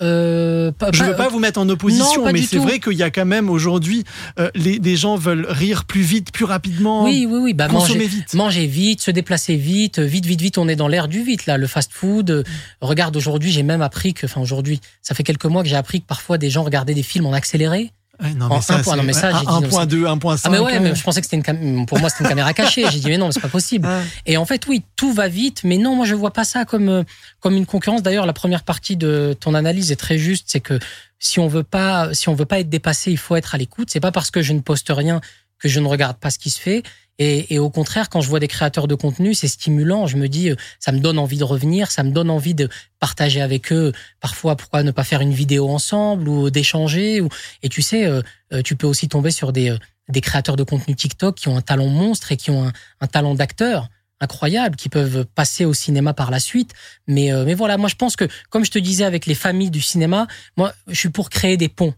[0.00, 2.92] Euh, pas- Je pas- veux pas vous mettre en opposition, non, mais c'est vrai qu'il
[2.92, 4.04] y a quand même aujourd'hui,
[4.38, 7.52] euh, les, les gens veulent rire plus vite, plus rapidement, Oui, oui, oui.
[7.52, 8.34] Bah, consommer manger, vite.
[8.34, 10.56] manger vite, se déplacer vite, vite, vite, vite.
[10.56, 12.30] On est dans l'ère du vite là, le fast-food.
[12.30, 12.44] Euh,
[12.80, 16.00] Regarde, aujourd'hui, j'ai même appris que, enfin aujourd'hui, ça fait quelques mois que j'ai appris
[16.00, 17.90] que parfois des gens regardaient des films en accéléré.
[18.20, 20.04] Ouais, non, En mais un ça, point, c'est- non, mais ça, j'ai dit, non, 1.2,
[20.06, 20.40] 1.5.
[20.44, 22.52] Ah mais ouais, mais je pensais que c'était une cam- pour moi c'était une caméra
[22.52, 22.84] cachée.
[22.90, 23.86] J'ai dit mais non, mais c'est pas possible.
[23.90, 24.02] Ah.
[24.26, 26.88] Et en fait oui, tout va vite, mais non, moi je vois pas ça comme
[26.88, 27.02] euh,
[27.40, 28.02] comme une concurrence.
[28.02, 30.78] D'ailleurs, la première partie de ton analyse est très juste, c'est que
[31.20, 33.88] si on veut pas si on veut pas être dépassé, il faut être à l'écoute.
[33.92, 35.20] C'est pas parce que je ne poste rien
[35.60, 36.82] que je ne regarde pas ce qui se fait.
[37.18, 40.06] Et, et au contraire, quand je vois des créateurs de contenu, c'est stimulant.
[40.06, 42.68] Je me dis, euh, ça me donne envie de revenir, ça me donne envie de
[43.00, 43.92] partager avec eux.
[44.20, 47.28] Parfois, pourquoi ne pas faire une vidéo ensemble ou d'échanger ou...
[47.62, 49.76] Et tu sais, euh, euh, tu peux aussi tomber sur des,
[50.08, 53.34] des créateurs de contenu TikTok qui ont un talent monstre et qui ont un, talent
[53.34, 53.88] d'acteur
[54.20, 56.72] incroyable, qui peuvent passer au cinéma par la suite.
[57.06, 59.80] Mais, mais voilà, moi je pense que, comme je te disais avec les familles du
[59.80, 61.94] cinéma, moi je suis pour créer des ponts.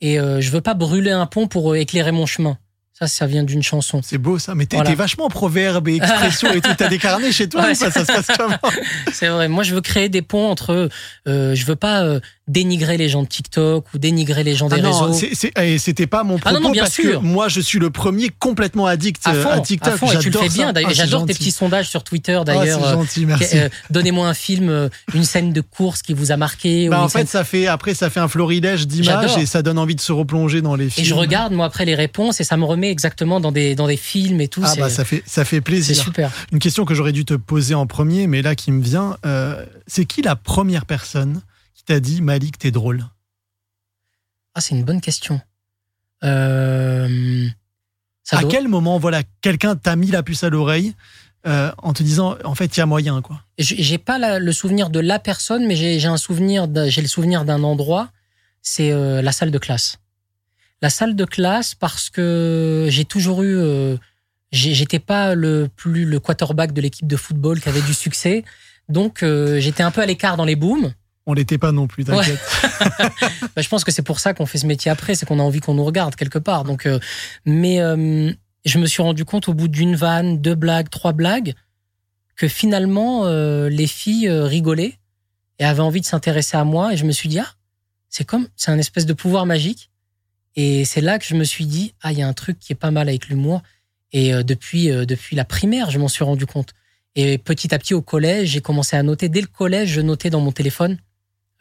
[0.00, 2.56] Et je veux pas brûler un pont pour éclairer mon chemin.
[2.96, 4.02] Ça, ça vient d'une chanson.
[4.04, 4.94] C'est beau ça, mais t'es Voilà.
[4.94, 6.70] vachement proverbe et expression et tout.
[6.78, 8.56] T'as des carnets chez toi Ouais, pas Ça se passe comment?
[9.12, 9.48] C'est vrai.
[9.48, 10.88] Moi, je veux créer des ponts entre.
[11.26, 14.76] Euh, je veux pas euh, dénigrer les gens de TikTok ou dénigrer les gens des
[14.78, 15.12] Ah non, réseaux.
[15.18, 17.20] c'est- c'est- et c'était pas mon Ah propos non, non, bien parce sûr.
[17.20, 19.94] que moi je suis le premier complètement addict à euh, fond, à TikTok.
[19.94, 20.54] à fond, et tu le J'adore fais ça.
[20.54, 20.72] bien.
[20.76, 22.36] Ah, c'est j'adore tes petits sondages sur Twitter.
[22.40, 23.58] Ah, D'ailleurs, c'est euh, gentil, merci.
[23.58, 26.88] euh, donnez-moi un film, une scène de course qui vous a marqué.
[26.90, 29.62] Bah, ou en fait, scène- ça fait après ça fait un florilège d'images et ça
[29.62, 31.04] donne envie de se replonger dans les films.
[31.06, 33.86] Et je regarde moi après les réponses et ça me remet exactement dans des dans
[33.86, 34.60] des films et tout.
[34.64, 35.96] Ah c'est bah ça fait ça fait c'est plaisir.
[35.96, 36.30] super.
[36.52, 39.64] Une question que j'aurais dû te poser en premier, mais là qui me vient, euh,
[39.86, 41.40] c'est qui la première personne
[41.84, 43.04] qui t'a dit Malik t'es drôle
[44.54, 45.40] Ah, c'est une bonne question.
[46.22, 47.46] Euh,
[48.30, 50.94] À doit- quel moment voilà quelqu'un t'a mis la puce à l'oreille
[51.46, 53.42] euh, en te disant en fait il y a moyen quoi.
[53.58, 57.44] J'ai pas la- le souvenir de la personne, mais j'ai un souvenir, j'ai le souvenir
[57.44, 58.10] d'un endroit.
[58.62, 59.98] C'est euh, la salle de classe.
[60.80, 63.58] La salle de classe parce que j'ai toujours eu,
[64.52, 68.44] j'étais pas le plus le quarterback de l'équipe de football qui avait du succès,
[68.88, 69.22] donc
[69.58, 70.92] j'étais un peu à l'écart dans les booms.
[71.26, 72.40] On l'était pas non plus, t'inquiète.
[73.56, 75.42] Bah, je pense que c'est pour ça qu'on fait ce métier après, c'est qu'on a
[75.42, 76.64] envie qu'on nous regarde quelque part.
[76.64, 76.98] Donc, euh,
[77.46, 78.32] mais euh,
[78.64, 81.54] je me suis rendu compte au bout d'une vanne, deux blagues, trois blagues,
[82.36, 84.98] que finalement euh, les filles rigolaient
[85.60, 86.92] et avaient envie de s'intéresser à moi.
[86.92, 87.54] Et je me suis dit ah,
[88.08, 89.90] c'est comme, c'est un espèce de pouvoir magique.
[90.56, 92.72] Et c'est là que je me suis dit ah, il y a un truc qui
[92.72, 93.62] est pas mal avec l'humour.
[94.12, 96.72] Et depuis depuis la primaire, je m'en suis rendu compte.
[97.16, 99.28] Et petit à petit au collège, j'ai commencé à noter.
[99.28, 100.98] Dès le collège, je notais dans mon téléphone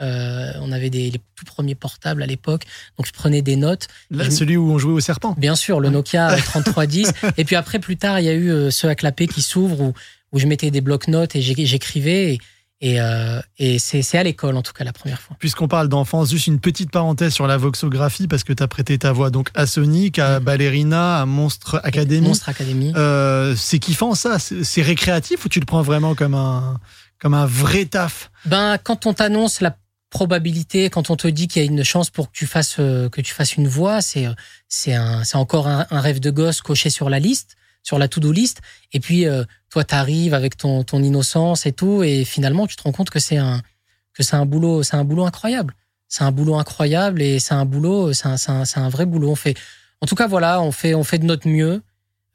[0.02, 2.64] Euh, on avait des, les tout premiers portables à l'époque,
[2.98, 3.88] donc je prenais des notes.
[4.10, 5.36] Là, Je- celui où on jouait au serpent.
[5.38, 7.14] Bien sûr, le Nokia euh, 3310.
[7.38, 9.80] et puis après, plus tard, il y a eu euh, ceux à clapper qui s'ouvrent
[9.82, 9.94] où,
[10.32, 12.34] où je mettais des blocs-notes et j'écrivais.
[12.34, 12.40] Et,
[12.82, 15.38] et, euh, et c'est à l'école, en tout cas, la première fois.
[15.40, 18.98] Puisqu'on parle d'enfance, juste une petite parenthèse sur la voxographie, parce que tu as prêté
[18.98, 20.44] ta voix donc à Sonic, à Mhm.
[20.46, 22.28] Ballerina, à Monstre Academy.
[22.28, 22.92] Monstre Academy.
[22.98, 24.38] Euh, c'est kiffant ça?
[24.40, 26.78] C'est c'est récréatif ou tu le prends vraiment comme un,
[27.20, 28.32] comme un vrai taf?
[28.46, 29.78] Ben, quand on t'annonce la
[30.14, 33.10] probabilité, quand on te dit qu'il y a une chance pour que tu fasses euh,
[33.10, 34.34] que tu fasses une voix, c'est euh,
[34.70, 38.62] c'est encore un, rêve de gosse coché sur la liste, sur la to-do list.
[38.92, 42.84] Et puis euh, toi, t'arrives avec ton ton innocence et tout, et finalement, tu te
[42.84, 43.62] rends compte que c'est un
[44.14, 45.74] que c'est un boulot, c'est un boulot incroyable.
[46.08, 49.32] C'est un boulot incroyable et c'est un boulot, c'est un, un, un vrai boulot.
[49.32, 49.56] On fait,
[50.00, 51.82] en tout cas, voilà, on fait on fait de notre mieux.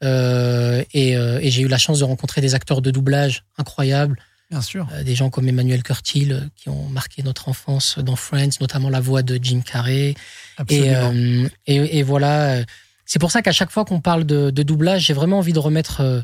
[0.01, 1.11] Et
[1.45, 4.17] et j'ai eu la chance de rencontrer des acteurs de doublage incroyables.
[4.49, 4.87] Bien sûr.
[4.93, 8.89] Euh, des gens comme Emmanuel Curtil euh, qui ont marqué notre enfance dans Friends, notamment
[8.89, 10.09] la voix de Jim Carrey.
[10.09, 10.15] Et,
[10.57, 11.11] Absolument.
[11.13, 12.63] euh, et, et voilà,
[13.05, 15.59] c'est pour ça qu'à chaque fois qu'on parle de, de doublage, j'ai vraiment envie de
[15.59, 16.23] remettre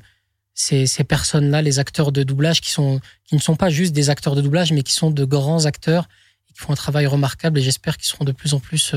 [0.55, 4.09] ces, ces personnes-là, les acteurs de doublage, qui, sont, qui ne sont pas juste des
[4.09, 6.07] acteurs de doublage, mais qui sont de grands acteurs
[6.49, 8.95] et qui font un travail remarquable et j'espère qu'ils seront de plus en plus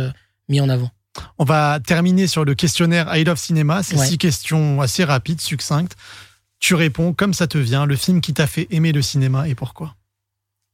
[0.48, 0.90] mis en avant.
[1.38, 3.82] On va terminer sur le questionnaire I Love Cinéma.
[3.82, 4.06] C'est Ouais.
[4.06, 5.96] six questions assez rapides, succinctes.
[6.60, 7.86] Tu réponds comme ça te vient.
[7.86, 9.94] Le film qui t'a fait aimer le cinéma et pourquoi?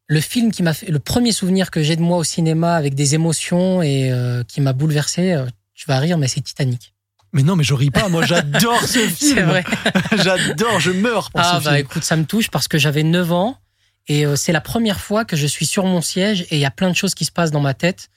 [0.06, 2.94] Le film qui m'a fait, le premier souvenir que j'ai de moi au cinéma avec
[2.94, 6.92] des émotions et euh, qui m'a bouleversé, euh, tu vas rire, mais c'est Titanic.
[7.32, 8.08] Mais non, mais je ris pas.
[8.08, 9.10] Moi, j'adore ce film.
[9.36, 9.64] C'est vrai.
[10.22, 10.78] j'adore.
[10.78, 11.84] Je meurs pour Ah ce bah film.
[11.84, 13.58] écoute, ça me touche parce que j'avais 9 ans
[14.06, 16.66] et euh, c'est la première fois que je suis sur mon siège et il y
[16.66, 18.08] a plein de choses qui se passent dans ma tête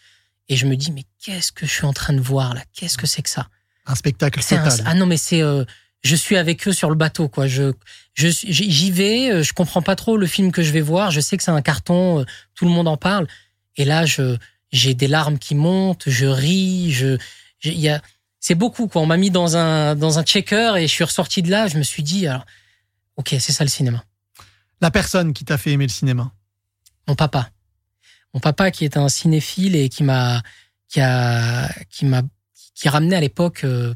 [0.50, 2.62] et je me dis mais qu'est-ce que je suis en train de voir là?
[2.74, 3.48] Qu'est-ce que c'est que ça?
[3.86, 4.86] Un spectacle C'est un- total.
[4.86, 5.64] Ah non mais c'est euh,
[6.04, 7.48] je suis avec eux sur le bateau quoi.
[7.48, 7.74] Je
[8.16, 11.38] j'y vais, euh, je comprends pas trop le film que je vais voir, je sais
[11.38, 12.26] que c'est un carton, euh,
[12.56, 13.28] tout le monde en parle
[13.76, 14.38] et là je
[14.72, 17.18] j'ai des larmes qui montent, je ris, je
[17.64, 18.02] il y a
[18.40, 19.02] c'est beaucoup quoi.
[19.02, 21.78] On m'a mis dans un dans un checker et je suis ressorti de là, je
[21.78, 22.46] me suis dit alors
[23.18, 24.04] OK, c'est ça le cinéma.
[24.82, 26.32] La personne qui t'a fait aimer le cinéma.
[27.08, 27.50] mon papa.
[28.34, 30.44] Mon papa qui est un cinéphile et qui m'a
[30.88, 32.22] qui a qui m'a
[32.76, 33.96] qui a ramené à l'époque euh,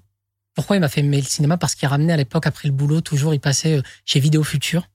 [0.55, 1.57] pourquoi il m'a fait aimer le cinéma?
[1.57, 4.43] Parce qu'il a ramené à l'époque après le boulot toujours il passait euh, chez Vidéo
[4.43, 4.87] Futur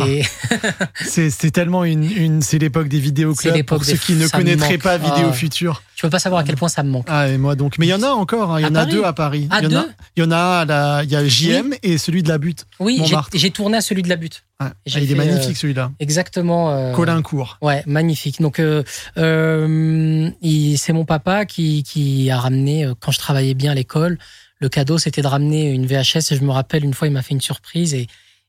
[0.00, 0.22] et
[1.04, 5.26] C'est tellement une, une c'est l'époque des vidéoclubs pour ceux qui ne connaîtraient pas Vidéo
[5.28, 5.32] Ah.
[5.34, 5.82] Futur.
[5.94, 7.04] tu peux pas savoir à quel point ça me manque.
[7.10, 7.76] Ah et moi donc.
[7.78, 8.52] Mais il y en a encore.
[8.54, 8.60] hein.
[8.60, 9.46] Il y en a Paris deux à Paris.
[9.50, 9.84] Ah, il y en a,
[10.16, 12.64] il y en a à la- il y a JM et celui de la butte.
[12.80, 13.02] Oui,
[13.34, 14.44] j'ai- tourné à celui de la butte.
[14.58, 14.68] Ouais.
[14.70, 15.90] Ah, il est magnifique euh, celui-là.
[16.00, 16.70] Exactement.
[16.70, 17.58] euh, Colincourt.
[17.60, 18.40] Ouais, magnifique.
[18.40, 18.82] Donc, euh,
[19.16, 24.18] c'est mon papa qui, qui a ramené, quand je travaillais bien à l'école,
[24.64, 26.32] le cadeau, c'était de ramener une VHS.
[26.32, 28.06] Et je me rappelle, une fois, il m'a fait une surprise et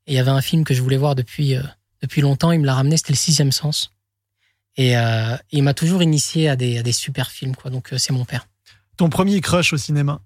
[0.08, 1.62] il y avait un film que je voulais voir depuis, euh,
[2.02, 2.52] depuis longtemps.
[2.52, 3.92] Il me l'a ramené, c'était Le Sixième Sens.
[4.78, 7.70] Et euh, il m'a toujours initié à des, à des super films, quoi.
[7.70, 8.48] Donc, euh, c'est mon père.
[8.98, 10.22] Ton premier crush au cinéma?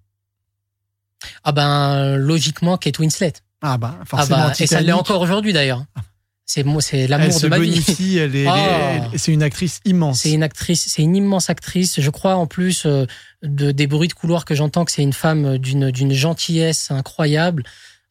[1.44, 3.34] Ah ben, logiquement, Kate Winslet.
[3.62, 4.38] Ah bah Ah forcément.
[4.38, 5.84] bah, et ça l'est encore aujourd'hui, d'ailleurs.
[6.52, 7.70] C'est moi, c'est l'amour se de ma vie.
[7.70, 8.18] bonifie.
[8.18, 8.58] Elle est, Ah.
[8.58, 10.22] elle est- c'est une actrice immense.
[10.22, 12.02] C'est une actrice, c'est une immense actrice.
[12.02, 13.06] Je crois en plus euh,
[13.44, 17.64] de, des bruits de couloir que j'entends que c'est une femme d'une d'une gentillesse incroyable,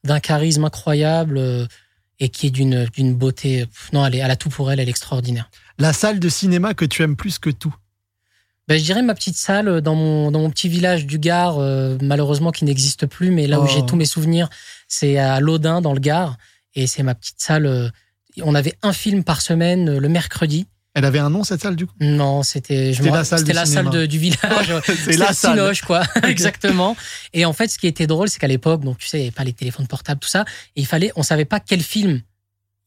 [0.04, 1.66] d'un charisme incroyable euh,
[2.20, 3.66] et qui est d'une d'une beauté.
[3.92, 5.50] Non, elle, est, elle a tout pour elle, elle est extraordinaire.
[5.80, 7.74] La salle de cinéma que tu aimes plus que tout?
[8.68, 11.98] Ben, je dirais ma petite salle dans mon, dans mon petit village du Gard, euh,
[12.02, 13.68] malheureusement qui n'existe plus, mais là où Oh.
[13.74, 14.48] j'ai tous mes souvenirs,
[14.86, 16.36] c'est à Laudin, dans le Gard.
[16.76, 17.90] Et c'est ma petite salle.
[18.44, 20.66] On avait un film par semaine euh, le mercredi.
[20.94, 21.94] Elle avait un nom cette salle du coup?
[22.00, 24.72] Non, c'était C'était la salle c'était du la salle de- du village.
[24.84, 25.32] C'est C'était la.
[25.32, 26.02] Cinoche, quoi.
[26.24, 26.96] Exactement.
[27.34, 29.26] Et en fait, ce qui était drôle, c'est qu'à l'époque, donc tu sais, il n'y
[29.26, 30.44] avait pas les téléphones portables, tout ça.
[30.74, 32.20] Et il fallait, on savait pas quel film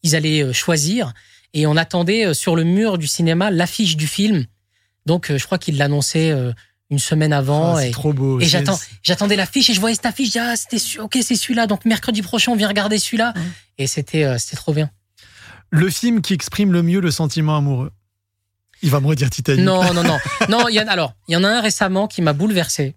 [0.04, 1.14] ils allaient euh, choisir.
[1.54, 4.46] Et on attendait euh, sur le mur du cinéma l'affiche du film.
[5.06, 6.32] Donc, je crois qu'ils l'annonçaient
[6.92, 7.78] une semaine avant.
[7.78, 8.40] C'est et trop beau.
[8.40, 10.28] et j'attends, j'attendais l'affiche et je voyais cette affiche.
[10.28, 11.66] Je dis, ah, c'était, ok, c'est celui-là.
[11.66, 13.34] Donc, mercredi prochain, on vient regarder celui-là.
[13.36, 13.40] Mmh.
[13.80, 14.92] Et c'était, c'était trop bien.
[15.72, 17.92] Le film qui exprime le mieux le sentiment amoureux.
[18.82, 19.64] Il va me redire Titanic.
[19.64, 20.18] Non, non, non.
[20.50, 22.96] non, il y en, alors, il y en a un récemment qui m'a bouleversé,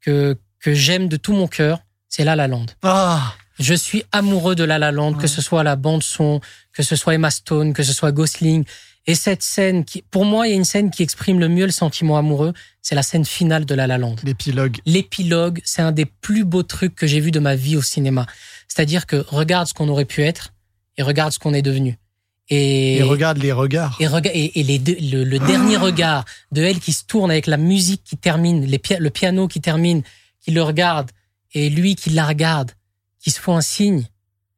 [0.00, 1.80] que, que j'aime de tout mon cœur.
[2.08, 2.66] C'est La La Land.
[2.82, 5.22] Ah, Je suis amoureux de La La Land, Ouais.
[5.22, 6.40] que ce soit la bande son,
[6.72, 8.64] que ce soit Emma Stone, que ce soit Gosling.
[9.08, 11.64] Et cette scène qui, pour moi, il y a une scène qui exprime le mieux
[11.66, 12.52] le sentiment amoureux.
[12.82, 14.16] C'est la scène finale de La La Land.
[14.22, 14.76] l'épilogue.
[14.84, 18.26] L'épilogue, c'est un des plus beaux trucs que j'ai vu de ma vie au cinéma.
[18.68, 20.52] C'est-à-dire que regarde ce qu'on aurait pu être
[20.96, 21.98] et regarde ce qu'on est devenu.
[22.48, 23.96] Et, Et regarde les regards.
[23.98, 27.30] et, rega- et, et les deux- le, le dernier regard de elle qui se tourne
[27.30, 30.02] avec la musique qui termine, les pia- le piano qui termine,
[30.40, 31.10] qui le regarde,
[31.54, 32.70] et lui qui la regarde,
[33.20, 34.06] qui se font un signe,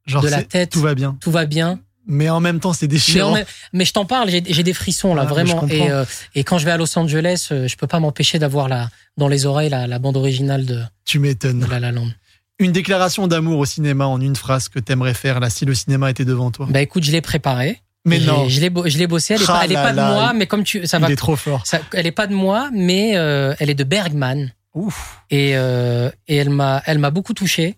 [0.06, 0.70] Genre, de la tête.
[0.70, 1.16] Tout va bien.
[1.20, 1.80] tout va bien.
[2.10, 3.32] Mais en même temps, c'est Mais, déchirant.
[3.34, 5.66] même- mais je t'en parle, j'ai des frissons là, Ah, mais vraiment.
[5.68, 8.68] Et, euh, et quand je vais à Los Angeles, euh, je peux pas m'empêcher d'avoir
[9.16, 11.66] dans les oreilles la, la bande originale de, Tu m'étonnes.
[11.70, 12.08] La La Land.
[12.60, 16.10] Une déclaration d'amour au cinéma en une phrase que t'aimerais faire là si le cinéma
[16.10, 16.66] était devant toi.
[16.70, 17.80] Bah écoute, je l'ai préparée.
[18.04, 19.34] Mais non, Je l'ai je l'ai bossée.
[19.34, 21.02] Elle est Ah pas, elle est là pas de moi, mais comme tu, ça il
[21.02, 21.10] va.
[21.10, 21.66] est trop fort.
[21.66, 24.52] ça- elle est pas de moi, mais euh, elle est de Bergman.
[24.74, 25.22] Ouf.
[25.30, 27.76] et, euh, et elle m'a elle m'a beaucoup touché.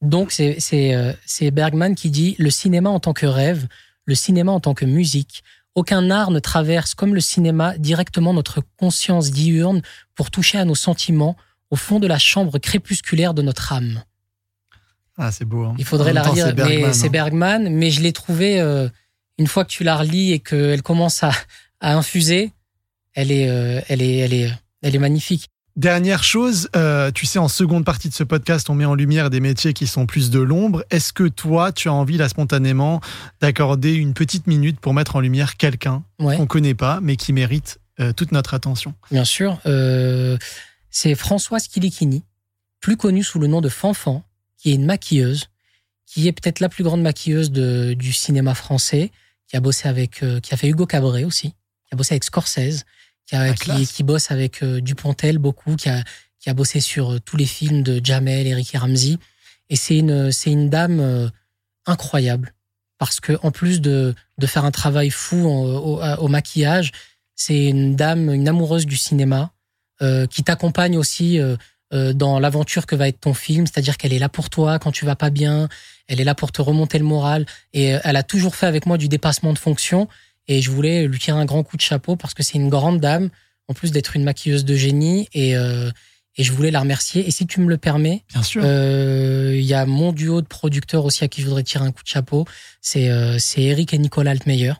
[0.00, 3.66] Donc c'est c'est euh, c'est Bergman qui dit le cinéma en tant que rêve,
[4.04, 5.42] le cinéma en tant que musique.
[5.74, 9.80] Aucun art ne traverse comme le cinéma directement notre conscience diurne
[10.14, 11.36] pour toucher à nos sentiments
[11.70, 14.02] au fond de la chambre crépusculaire de notre âme.
[15.18, 15.64] Ah, c'est beau.
[15.64, 15.74] hein.
[15.78, 17.10] Il faudrait la relire, c'est Bergman, mais c'est hein.
[17.10, 18.88] Bergman, mais je l'ai trouvé euh,
[19.38, 21.32] une fois que tu la relis et qu'elle commence à,
[21.80, 22.52] à infuser,
[23.14, 24.50] elle est euh, elle est elle est
[24.82, 25.48] elle est magnifique.
[25.74, 29.30] Dernière chose, euh, tu sais, en seconde partie de ce podcast, on met en lumière
[29.30, 30.84] des métiers qui sont plus de l'ombre.
[30.90, 33.00] Est-ce que toi, tu as envie là spontanément
[33.40, 36.36] d'accorder une petite minute pour mettre en lumière quelqu'un Ouais.
[36.36, 38.92] qu'on connaît pas, mais qui mérite euh, toute notre attention?
[39.10, 39.60] Bien sûr.
[39.64, 40.36] Euh,
[40.90, 42.22] c'est Françoise Kilikini,
[42.80, 44.22] plus connue sous le nom de Fanfan,
[44.62, 45.48] qui est une maquilleuse,
[46.06, 49.10] qui est peut-être la plus grande maquilleuse de, du cinéma français,
[49.48, 52.22] qui a bossé avec, euh, qui a fait Hugo Cabret aussi, qui a bossé avec
[52.22, 52.84] Scorsese,
[53.26, 56.04] qui, a, La qui, bosse avec euh, Dupontel beaucoup, qui a,
[56.38, 59.16] qui a bossé sur euh, tous les films de Jamel, Eric et Ramsey.
[59.68, 61.30] Et c'est une, c'est une dame
[61.86, 62.54] incroyable.
[62.98, 66.92] Parce que en plus de, de faire un travail fou en- au, au maquillage,
[67.34, 69.50] c'est une dame, une amoureuse du cinéma,
[70.30, 71.38] qui t'accompagne aussi
[71.92, 73.66] dans l'aventure que va être ton film.
[73.66, 75.68] C'est-à-dire qu'elle est là pour toi quand tu vas pas bien.
[76.08, 77.46] Elle est là pour te remonter le moral.
[77.72, 80.08] Et euh, elle a toujours fait avec moi du dépassement de fonction.
[80.48, 83.00] Et je voulais lui tirer un grand coup de chapeau parce que c'est une grande
[83.00, 83.30] dame,
[83.68, 85.28] en plus d'être une maquilleuse de génie.
[85.32, 85.90] Et, euh,
[86.36, 87.26] et je voulais la remercier.
[87.26, 88.62] Et si tu me le permets, Bien sûr.
[88.64, 91.92] euh, il y a mon duo de producteurs aussi à qui je voudrais tirer un
[91.92, 92.46] coup de chapeau.
[92.80, 94.72] C'est euh, c'est Eric et Nicolas Altmeyer,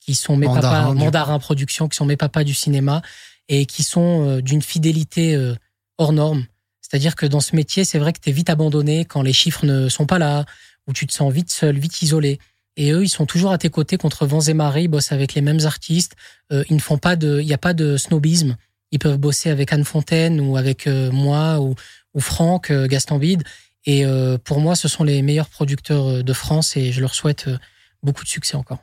[0.00, 0.98] qui sont mes Mandarin, papas, du.
[0.98, 3.02] Mandarin Productions, qui sont mes papas du cinéma
[3.48, 5.54] et qui sont euh, d'une fidélité euh,
[5.98, 6.44] hors norme.
[6.88, 9.66] C'est-à-dire que dans ce métier, c'est vrai que tu es vite abandonné quand les chiffres
[9.66, 10.44] ne sont pas là,
[10.86, 12.38] où tu te sens vite seul, vite isolé.
[12.76, 15.34] Et eux, ils sont toujours à tes côtés contre vents et marées, ils bossent avec
[15.34, 16.14] les mêmes artistes.
[16.52, 18.56] Euh, ils ne font pas de, il n'y a pas de snobisme.
[18.92, 21.74] Ils peuvent bosser avec Anne Fontaine ou avec euh, moi ou,
[22.14, 23.42] ou Franck euh, Gaston Bide.
[23.88, 24.04] Et
[24.42, 27.48] pour moi, ce sont les meilleurs producteurs de France et je leur souhaite
[28.02, 28.80] beaucoup de succès encore.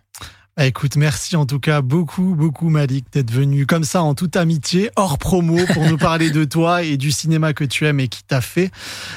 [0.56, 4.36] Bah, écoute, merci en tout cas beaucoup, beaucoup Malik d'être venu comme ça en toute
[4.36, 8.08] amitié, hors promo, pour nous parler de toi et du cinéma que tu aimes et
[8.08, 8.70] qui t'a fait.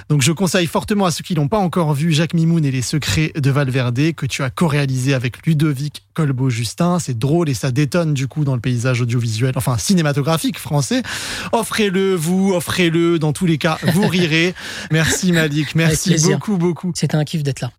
[0.08, 2.80] Donc je conseille fortement à ceux qui l'ont pas encore vu Jacques Mimoun et les
[2.80, 6.98] secrets de Valverde que tu as co-réalisé avec Ludovic Colbeau-Justin.
[7.00, 11.02] C'est drôle et ça détonne du coup dans le paysage audiovisuel, enfin cinématographique français.
[11.52, 13.18] Offrez-le, vous, offrez-le.
[13.18, 14.54] Dans tous les cas, vous rirez.
[14.90, 16.92] Merci Malik, merci beaucoup, beaucoup.
[16.94, 17.72] C'était un kiff d'être là.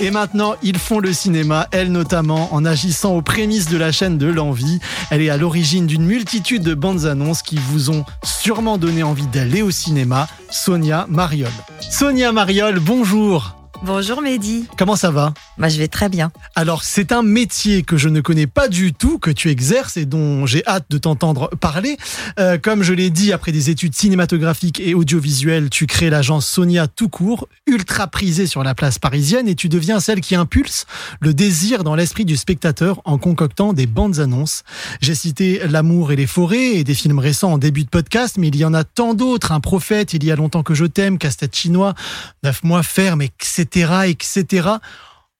[0.00, 4.16] Et maintenant, ils font le cinéma, elle notamment, en agissant aux prémices de la chaîne
[4.16, 4.78] de l'envie.
[5.10, 9.26] Elle est à l'origine d'une multitude de bandes annonces qui vous ont sûrement donné envie
[9.26, 10.28] d'aller au cinéma.
[10.50, 11.50] Sonia Mariol.
[11.80, 13.57] Sonia Mariol, bonjour.
[13.84, 14.66] Bonjour Mehdi.
[14.76, 15.32] Comment ça va?
[15.56, 16.32] Bah, je vais très bien.
[16.56, 20.04] Alors, c'est un métier que je ne connais pas du tout, que tu exerces et
[20.04, 21.96] dont j'ai hâte de t'entendre parler.
[22.40, 26.88] Euh, comme je l'ai dit, après des études cinématographiques et audiovisuelles, tu crées l'agence Sonia
[26.88, 30.86] tout court, ultra prisée sur la place parisienne, et tu deviens celle qui impulse
[31.20, 34.64] le désir dans l'esprit du spectateur en concoctant des bandes annonces.
[35.00, 38.48] J'ai cité L'amour et les forêts et des films récents en début de podcast, mais
[38.48, 39.52] il y en a tant d'autres.
[39.52, 41.94] Un prophète, il y a longtemps que je t'aime, Casse-tête chinois,
[42.42, 44.68] Neuf mois ferme, etc., etc.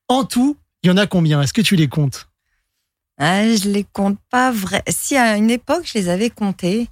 [0.09, 1.43] En tout, il y en a combien?
[1.43, 2.29] Est-ce que tu les comptes?
[3.18, 4.83] Ah, je les compte pas vrai.
[4.89, 6.89] Si à une époque je les avais comptés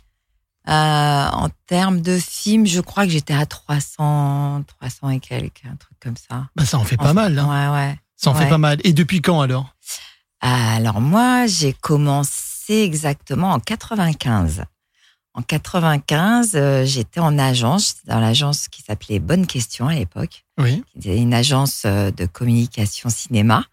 [0.69, 5.77] euh, en termes de films, je crois que j'étais à 300, 300 et quelques, un
[5.77, 6.49] truc comme ça.
[6.57, 7.39] bah, Ça en fait pas mal.
[7.39, 7.71] Hein.
[7.73, 7.99] Ouais, ouais.
[8.17, 8.79] Ça en fait pas mal.
[8.83, 9.77] Et depuis quand alors?
[10.41, 14.65] Alors moi, j'ai commencé exactement en 95.
[15.37, 20.45] En 95, euh, j'étais en agence, dans l'agence qui s'appelait Bonne Question à l'époque.
[20.59, 20.83] Oui.
[20.93, 23.67] qui était une agence euh, de communication cinéma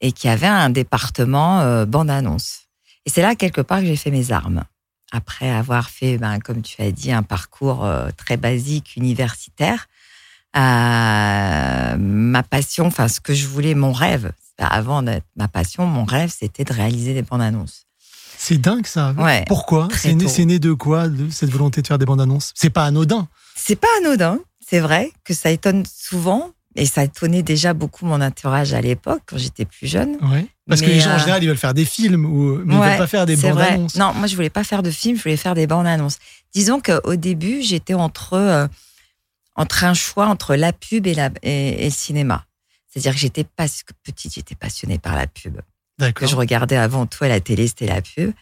[0.00, 2.66] et qui avait un département euh, bande-annonce.
[3.06, 4.64] Et c'est là, quelque part, que j'ai fait mes armes.
[5.10, 7.88] Après avoir fait, ben, comme tu as dit, un parcours
[8.18, 9.88] très basique, universitaire,
[10.56, 16.04] euh, ma passion, enfin, ce que je voulais, mon rêve, avant d'être ma passion, mon
[16.04, 17.86] rêve, c'était de réaliser des bandes-annonces.
[18.40, 19.12] C'est dingue ça.
[19.18, 20.14] Ouais, Pourquoi C'est
[20.44, 22.52] né, de quoi, de cette volonté de faire des bandes annonces?
[22.54, 23.26] C'est pas anodin.
[23.56, 28.20] C'est pas anodin, c'est vrai que ça étonne souvent, et ça étonnait déjà beaucoup mon
[28.20, 30.16] entourage à l'époque, quand j'étais plus jeune.
[30.30, 30.46] Ouais.
[30.68, 32.78] Parce que les gens en euh, général, ils veulent faire des films, ou, mais ils
[32.78, 33.70] Ouais, veulent pas faire des bandes vrai.
[33.72, 33.96] annonces.
[33.96, 36.18] Non, moi je voulais pas faire de film, je voulais faire des bandes annonces.
[36.54, 38.68] Disons qu'au début, j'étais entre euh,
[39.56, 42.44] entre un choix entre la pub et, la, et, et le cinéma.
[42.86, 43.66] C'est-à-dire que j'étais pas
[44.04, 45.60] petite, j'étais passionnée par la pub.
[46.14, 48.32] Que je regardais avant tout à la télé, c'était la pub.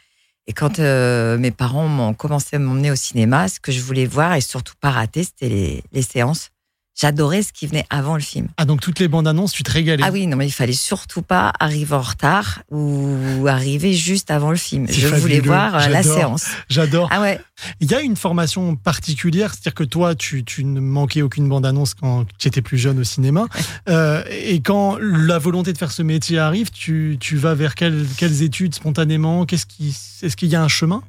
[0.47, 4.07] Et quand euh, mes parents m'ont commencé à m'emmener au cinéma, ce que je voulais
[4.07, 6.51] voir et surtout pas rater, c'était les séances.
[6.99, 8.49] J'adorais ce qui venait avant le film.
[8.57, 10.03] Ah, donc toutes les bandes annonces, tu te régalais.
[10.03, 14.51] Ah oui, non, mais il fallait surtout pas arriver en retard ou arriver juste avant
[14.51, 14.87] le film.
[14.89, 16.47] Je voulais voir euh, la séance.
[16.71, 17.11] J'adore.
[17.13, 17.39] Ah ouais.
[17.81, 21.93] Il y a une formation particulière, c'est-à-dire que toi, tu, tu ne manquais aucune bande-annonce
[21.93, 23.47] quand tu étais plus jeune au cinéma.
[23.89, 28.07] Euh, et quand la volonté de faire ce métier arrive, tu, tu vas vers quelles,
[28.17, 29.47] quelles études spontanément?
[29.47, 31.03] Qu'est-ce qui, Est-ce qu'il y a un chemin?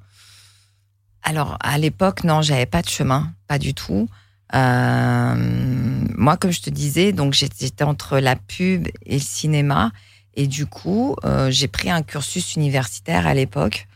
[1.24, 4.10] Alors, à l'époque, non, j'avais pas de chemin, pas du tout.
[4.56, 5.36] Euh,
[6.16, 9.92] moi, comme je te disais, donc j'étais entre la pub et le cinéma,
[10.38, 13.88] et du coup, euh, j'ai pris un cursus universitaire à l'époque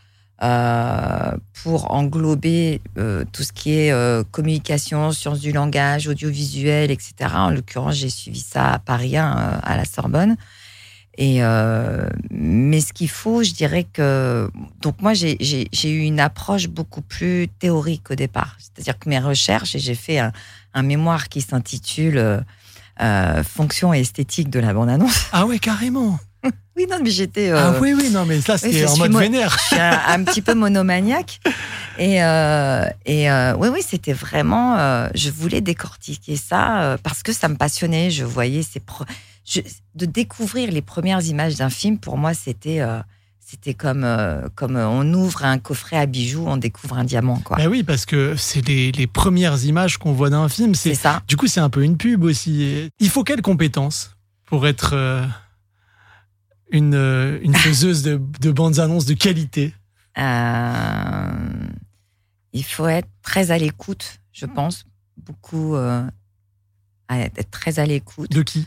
[0.42, 3.94] euh, pour englober euh, tout ce qui est
[4.32, 7.14] communication, sciences du langage, audiovisuel, etc.
[7.34, 10.36] En l'occurrence, j'ai suivi ça à Paris 1, à la Sorbonne.
[11.18, 14.50] Et euh, mais ce qu'il faut, je dirais que
[14.80, 15.36] donc moi j'ai
[15.84, 18.56] eu une approche beaucoup plus théorique au départ.
[18.58, 22.40] C'est-à-dire que mes recherches et j'ai fait un, mémoire qui s'intitule euh,
[23.02, 25.26] euh, Fonction et esthétique de la bande-annonce.
[25.32, 26.18] Ah ouais, carrément.
[26.76, 29.10] Oui non mais j'étais euh, ah oui, oui, non, mais ça, oui, je en mode
[29.12, 29.54] mo- vénère.
[29.60, 31.40] je suis un, un petit peu monomaniaque.
[31.98, 35.08] Et, euh, et euh, oui, oui, c'était vraiment.
[35.14, 38.10] je voulais décortiquer ça parce que ça me passionnait.
[38.10, 38.80] Je voyais ces.
[38.80, 39.04] pro-
[39.44, 39.60] je-
[39.94, 42.80] de découvrir les premières images d'un film, pour moi, c'était.
[43.46, 47.58] c'était comme, euh, comme on ouvre un coffret à bijoux, on découvre un diamant, quoi.
[47.58, 50.74] Bah oui, parce que c'est les, les premières images qu'on voit d'un film.
[50.74, 51.20] C'est C'est ça.
[51.28, 52.90] Du coup, c'est un peu une pub aussi.
[53.00, 54.16] Il faut quelles compétences
[54.46, 55.22] pour être euh,
[56.72, 59.72] une, euh, une faiseuse de, de bandes annonces de qualité
[60.18, 61.32] Euh,
[62.52, 64.84] il faut être très à l'écoute, je pense.
[65.16, 65.76] Beaucoup.
[65.76, 66.02] euh,
[67.08, 68.66] à être très à l'écoute De qui?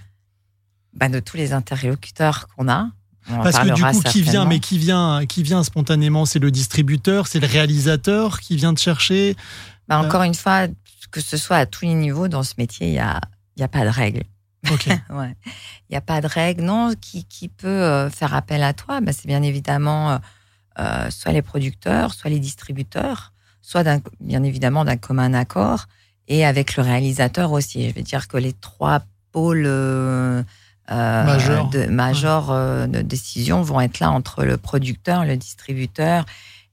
[0.93, 2.89] Bah, de tous les interlocuteurs qu'on a.
[3.29, 6.25] On Parce que du coup, qui vient, mais qui vient, qui vient spontanément?
[6.25, 9.35] C'est le distributeur, c'est le réalisateur qui vient te chercher?
[9.87, 10.05] Bah, Euh.
[10.05, 10.67] encore une fois,
[11.11, 13.19] que ce soit à tous les niveaux dans ce métier, il n'y a,
[13.57, 14.23] y a pas de règle.
[14.71, 14.87] Ok.
[15.09, 15.35] Ouais.
[15.89, 16.63] Il n'y a pas de règle.
[16.63, 20.17] Non, qui, qui peut euh, faire appel à toi bah, C'est bien évidemment euh,
[20.79, 23.83] euh, soit les producteurs, soit les distributeurs, soit
[24.19, 25.85] bien évidemment d'un commun accord
[26.27, 27.89] et avec le réalisateur aussi.
[27.89, 29.01] Je veux dire que les trois
[29.31, 30.43] pôles euh,
[30.89, 31.69] Majeurs.
[31.69, 36.25] de, de décision vont être là entre le producteur, le distributeur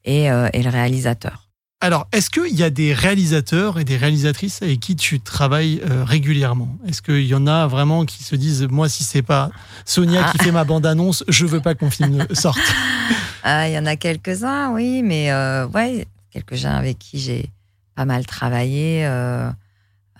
[0.04, 1.48] et, et le réalisateur.
[1.84, 6.04] Alors, est-ce qu'il y a des réalisateurs et des réalisatrices avec qui tu travailles euh,
[6.04, 6.68] régulièrement?
[6.86, 9.50] Est-ce qu'il y en a vraiment qui se disent, moi, si c'est pas
[9.84, 10.44] Sonia qui Ah.
[10.44, 12.60] fait ma bande-annonce, je veux pas qu'on film sorte?
[13.44, 17.50] Ah, Il y en a quelques-uns, oui, mais euh, ouais, quelques-uns avec qui j'ai
[17.96, 19.50] pas mal travaillé, euh,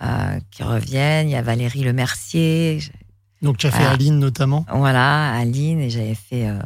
[0.03, 1.29] euh, qui reviennent.
[1.29, 2.91] Il y a Valérie Le Mercier, je-
[3.41, 3.91] Donc, tu as fait Ah.
[3.91, 4.65] Aline notamment?
[4.69, 6.59] voilà, Aline, et j'avais fait euh,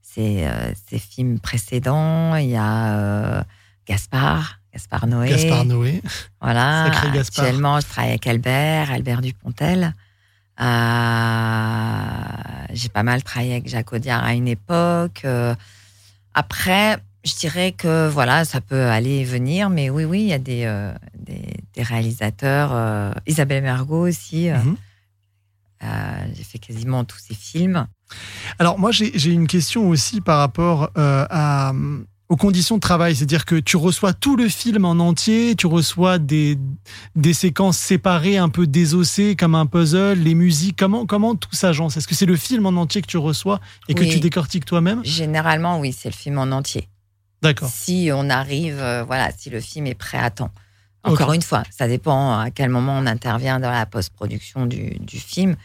[0.00, 2.34] ses, euh, ses films précédents.
[2.36, 3.42] Il y a euh,
[3.88, 5.30] Gaspard, Gaspard Noé.
[5.30, 6.02] Gaspard Noé.
[6.40, 6.84] Voilà.
[6.86, 7.44] Sacré Gaspard.
[7.44, 9.94] Actuellement, je travaille avec Albert, Albert Dupontel.
[10.60, 10.64] Euh,
[12.72, 15.22] j'ai pas mal travaillé avec Jacques Audiard à une époque.
[15.24, 15.54] Euh,
[16.34, 20.32] après, je dirais que voilà, ça peut aller et venir, mais oui, oui, il y
[20.32, 23.14] a des, euh, des, des réalisateurs.
[23.26, 24.50] Isabelle Mergot aussi.
[24.50, 24.76] Mhm.
[26.34, 27.86] j'ai fait quasiment tous ses films.
[28.58, 31.72] Alors moi j'ai une question aussi par rapport à,
[32.28, 36.18] aux conditions de travail, c'est-à-dire que tu reçois tout le film en entier, tu reçois
[36.18, 36.58] des,
[37.16, 41.96] des séquences séparées, un peu désossées comme un puzzle, les musiques, comment, comment tout s'agence
[41.96, 44.10] Est-ce que c'est le film en entier que tu reçois et que Oui.
[44.10, 45.02] tu décortiques toi-même?
[45.04, 46.88] Généralement, oui, c'est le film en entier.
[47.40, 47.70] D'accord.
[47.72, 50.50] si on arrive, euh, voilà, si le film est prêt à temps.
[51.04, 55.18] Encore une fois, ça dépend à quel moment on intervient dans la post-production du, du
[55.18, 55.56] film.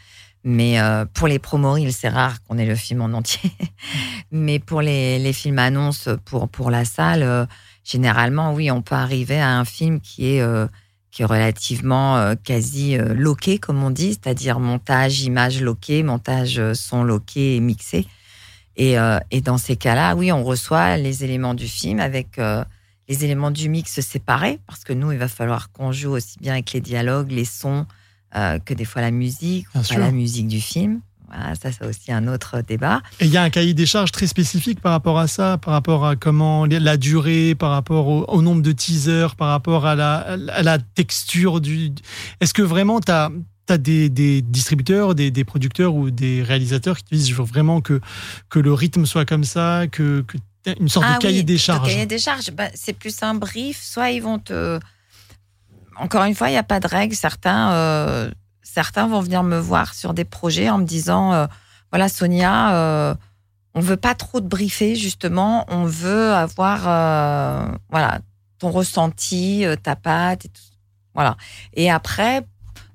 [0.44, 3.50] Mais euh, pour les promo reels, c'est rare qu'on ait le film en entier.
[4.30, 7.46] Mais pour les, les films annonces pour, pour la salle, euh,
[7.82, 10.66] généralement, oui, on peut arriver à un film qui est, euh,
[11.10, 17.54] qui est relativement quasi loqué, comme on dit, c'est-à-dire montage, image loquée, montage son loqué
[17.54, 18.06] et mixé.
[18.76, 18.96] Et,
[19.30, 22.40] et dans ces cas-là, oui, on reçoit les éléments du film avec
[23.08, 26.54] les éléments du mix séparés, parce que nous, il va falloir qu'on joue aussi bien
[26.54, 27.86] avec les dialogues, les sons,
[28.36, 31.00] euh, que des fois la musique, ou pas la musique du film.
[31.28, 33.02] Voilà, ça, c'est aussi un autre débat.
[33.18, 35.72] Et il y a un cahier des charges très spécifique par rapport à ça, par
[35.72, 39.94] rapport à comment la durée, par rapport au, au nombre de teasers, par rapport à
[39.96, 40.18] la,
[40.52, 41.92] à la texture du.
[42.40, 43.30] Est-ce que vraiment tu as,
[43.78, 47.80] des, des distributeurs, des, des producteurs ou des réalisateurs qui te disent je veux vraiment
[47.80, 48.00] que,
[48.50, 50.24] que le rythme soit comme ça, que,
[50.78, 51.88] une sorte Ah de cahier oui, des charges?
[51.88, 53.82] cahier des charges, bah, c'est plus un brief.
[53.82, 54.78] Soit ils vont te.
[55.96, 57.14] Encore une fois, il n'y a pas de règle.
[57.14, 58.30] Certains, euh,
[58.62, 61.46] certains vont venir me voir sur des projets en me disant, euh,
[61.92, 63.14] voilà Sonia, euh,
[63.74, 68.20] on veut pas trop te briefer justement, on veut avoir, euh, voilà,
[68.58, 70.50] ton ressenti, ta patte, et
[71.14, 71.36] voilà.
[71.74, 72.46] Et après,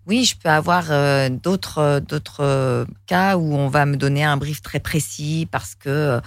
[0.08, 0.86] oui, je peux avoir
[1.30, 6.20] d'autres d'autres cas où on va me donner un brief très précis parce que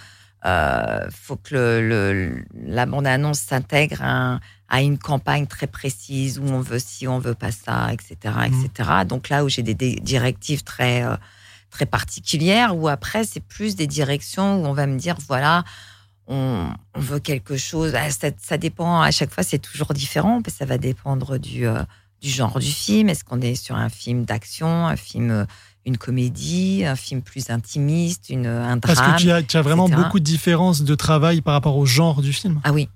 [1.10, 4.40] faut que la bande-annonce s'intègre à, un-
[4.72, 8.16] à une campagne très précise où on veut ci, on veut pas ça, etc.,
[8.46, 8.90] etc.
[9.06, 11.14] Donc là où j'ai des, des directives très euh,
[11.70, 15.62] très particulières, ou après c'est plus des directions où on va me dire voilà.
[16.26, 17.92] On, on veut quelque chose.
[17.94, 19.02] Ah, Ça, ça dépend.
[19.02, 20.40] À chaque fois, c'est toujours différent.
[20.40, 21.82] parce que Ça va dépendre du, euh,
[22.22, 23.08] du genre du film.
[23.10, 25.44] Est-ce qu'on est sur un film d'action, un film, euh,
[25.84, 29.62] une comédie, un film plus intimiste, une, un drame Parce que tu as, tu as
[29.62, 30.00] vraiment etc.
[30.00, 32.60] beaucoup de différences de travail par rapport au genre du film.
[32.64, 32.88] Ah oui.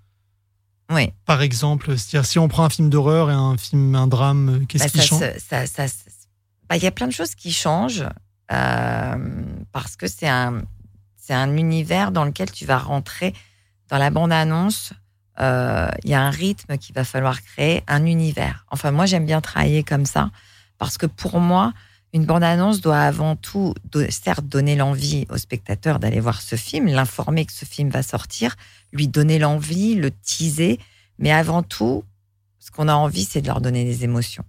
[0.90, 1.12] Oui.
[1.24, 4.64] Par exemple, c'est-à-dire si on prend un film d'horreur et un film, un drame, euh,
[4.66, 5.86] qu'est-ce Bah, qui ça change ça- ça
[6.68, 8.04] bah, Il y a plein de choses qui changent
[8.52, 9.16] euh,
[9.72, 10.62] parce que c'est un,
[11.16, 13.34] c'est un univers dans lequel tu vas rentrer
[13.88, 14.92] dans la bande-annonce.
[15.40, 18.64] euh, Il y a un rythme qu'il va falloir créer, un univers.
[18.70, 20.30] Enfin, moi, j'aime bien travailler comme ça
[20.78, 21.72] parce que pour moi,
[22.16, 23.74] une bande-annonce doit avant tout,
[24.08, 28.56] certes, donner l'envie au spectateur d'aller voir ce film, l'informer que ce film va sortir,
[28.90, 30.80] lui donner l'envie, le teaser,
[31.18, 32.04] mais avant tout,
[32.58, 34.44] ce qu'on a envie, c'est de leur donner des émotions.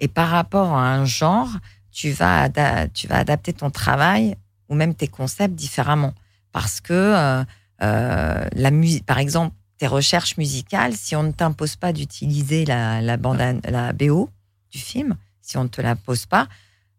[0.00, 1.48] Et par rapport à un genre,
[1.90, 2.50] tu vas,
[2.92, 4.36] tu vas adapter ton travail
[4.68, 6.12] ou même tes concepts différemment.
[6.52, 7.44] Parce que, euh,
[7.80, 13.00] euh, la musique, par exemple, tes recherches musicales, si on ne t'impose pas d'utiliser la,
[13.00, 14.28] la BO
[14.70, 16.48] du film, si on ne te la pose pas,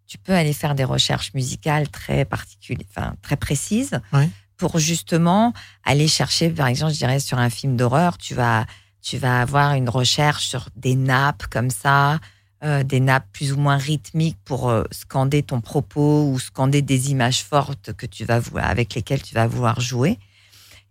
[0.07, 4.29] tu peux aller faire des recherches musicales très particulières, enfin, très précises Ouais.
[4.55, 5.53] pour justement
[5.83, 8.65] aller chercher, par exemple, je dirais sur un film d'horreur, tu vas,
[9.01, 12.19] tu vas avoir une recherche sur des nappes comme ça,
[12.63, 17.11] euh, des nappes plus ou moins rythmiques pour euh, scander ton propos ou scander des
[17.11, 20.17] images fortes que tu vas vouloir, avec lesquelles tu vas vouloir jouer.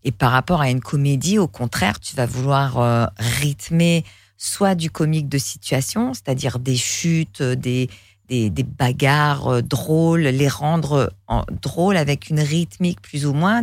[0.05, 4.05] Et par rapport à une comédie, au contraire, tu vas vouloir euh, rythmer
[4.39, 7.89] soit du comique de situation, c'est-à-dire des chutes, des,
[8.29, 13.63] des, des bagarres euh, drôles, les rendre en, drôles avec une rythmique plus ou moins,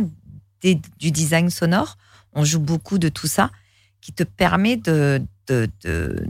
[0.62, 1.96] des- du design sonore.
[2.32, 3.50] On joue beaucoup de tout ça
[4.00, 6.26] qui te permet de, de, de,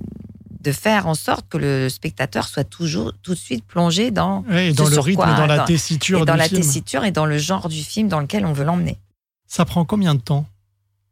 [0.60, 4.72] de faire en sorte que le spectateur soit toujours tout de suite plongé dans, et
[4.72, 6.60] ce dans le rythme, quoi- dans la tessiture et dans du la film.
[6.60, 8.98] tessiture et dans le genre du film dans lequel on veut l'emmener.
[9.46, 10.46] Ça prend combien de temps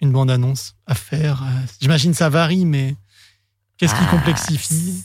[0.01, 1.43] une bande-annonce à faire?
[1.43, 1.47] Euh,
[1.81, 2.97] J'imagine ça varie, mais
[3.77, 5.05] qu'est-ce qui Ah, complexifie?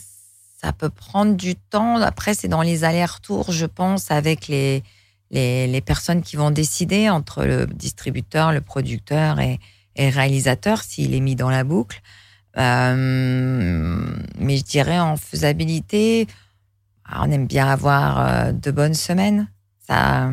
[0.60, 1.96] Ça peut prendre du temps.
[2.02, 4.82] Après, c'est dans les allers-retours, je pense, avec les,
[5.30, 9.60] les, les personnes qui vont décider entre le distributeur, le producteur et,
[9.94, 12.00] et le réalisateur, s'il est mis dans la boucle.
[12.56, 16.26] Euh, mais je dirais en faisabilité,
[17.04, 19.48] ah, on aime bien avoir euh, de bonnes semaines.
[19.86, 20.30] Ça,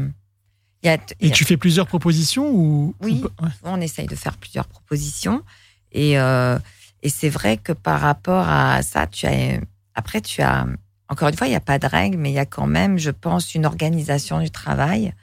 [0.83, 3.23] y a, Et tu fais plusieurs propositions ou Oui.
[3.41, 3.49] Ouais.
[3.63, 5.43] on essaye de faire plusieurs propositions.
[5.91, 6.57] Et, euh,
[7.03, 9.59] et c'est vrai que par rapport à ça, tu as,
[9.95, 10.67] après, tu as,
[11.09, 12.97] encore une fois, il n'y a pas de règle, mais il y a quand même,
[12.97, 15.13] je pense, une organisation du travail.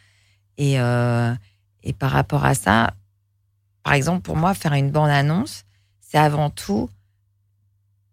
[0.58, 1.34] Et, euh,
[1.82, 2.94] et par rapport à ça,
[3.82, 5.64] par exemple, pour moi, faire une bande-annonce,
[6.00, 6.90] c'est avant tout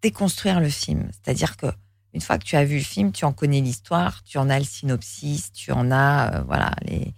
[0.02, 1.10] déconstruire le film.
[1.12, 1.68] C'est-à-dire que
[2.14, 4.60] une fois que tu as vu le film, tu en connais l'histoire, tu en as
[4.60, 7.14] le synopsis, tu en as, euh, voilà, les,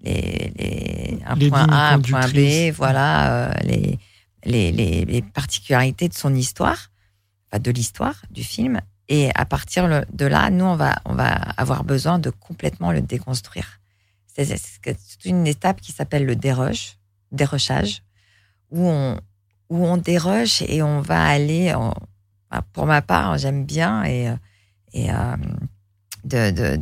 [0.00, 3.98] les, les, un Les point A, un point B, voilà, euh, les,
[4.44, 6.90] les, les, particularités de son histoire,
[7.58, 8.80] de l'histoire du film.
[9.08, 13.02] Et à partir de là, nous, on va, on va avoir besoin de complètement le
[13.02, 13.80] déconstruire.
[14.26, 14.56] C'est
[15.24, 16.98] une étape qui s'appelle le dérush,
[17.32, 18.02] dérushage,
[18.70, 19.18] où on,
[19.70, 21.94] où on dérush et on va aller, en-
[22.72, 24.36] pour ma part, j'aime bien et, euh,
[24.92, 25.36] et euh,
[26.24, 26.76] de,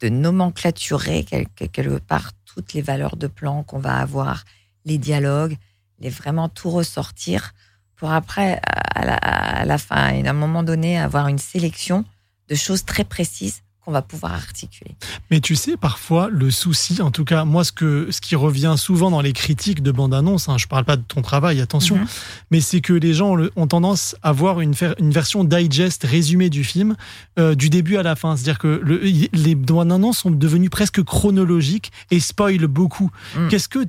[0.00, 4.44] de nomenclaturer quelque, quelque part toutes les valeurs de plan qu'on va avoir,
[4.84, 5.56] les dialogues,
[5.98, 7.54] les vraiment tout ressortir
[8.00, 8.60] pour après,
[8.94, 12.04] à la, à la fin, et à un moment donné, avoir une sélection
[12.48, 14.94] de choses très précises qu'on va pouvoir articuler.
[15.30, 18.74] Mais tu sais, parfois, le souci, en tout cas, moi, ce, que, ce qui revient
[18.76, 22.06] souvent dans les critiques de bande-annonce, hein, je parle pas de ton travail, attention, Mhm.
[22.50, 26.96] mais c'est que les gens ont tendance à voir une, version digest résumée du film,
[27.38, 28.34] euh, du début à la fin.
[28.36, 29.00] C'est-à-dire que le-
[29.32, 33.10] les bandes-annonces sont devenues presque chronologiques et spoilent beaucoup.
[33.36, 33.48] Mm.
[33.48, 33.86] Qu'est-ce que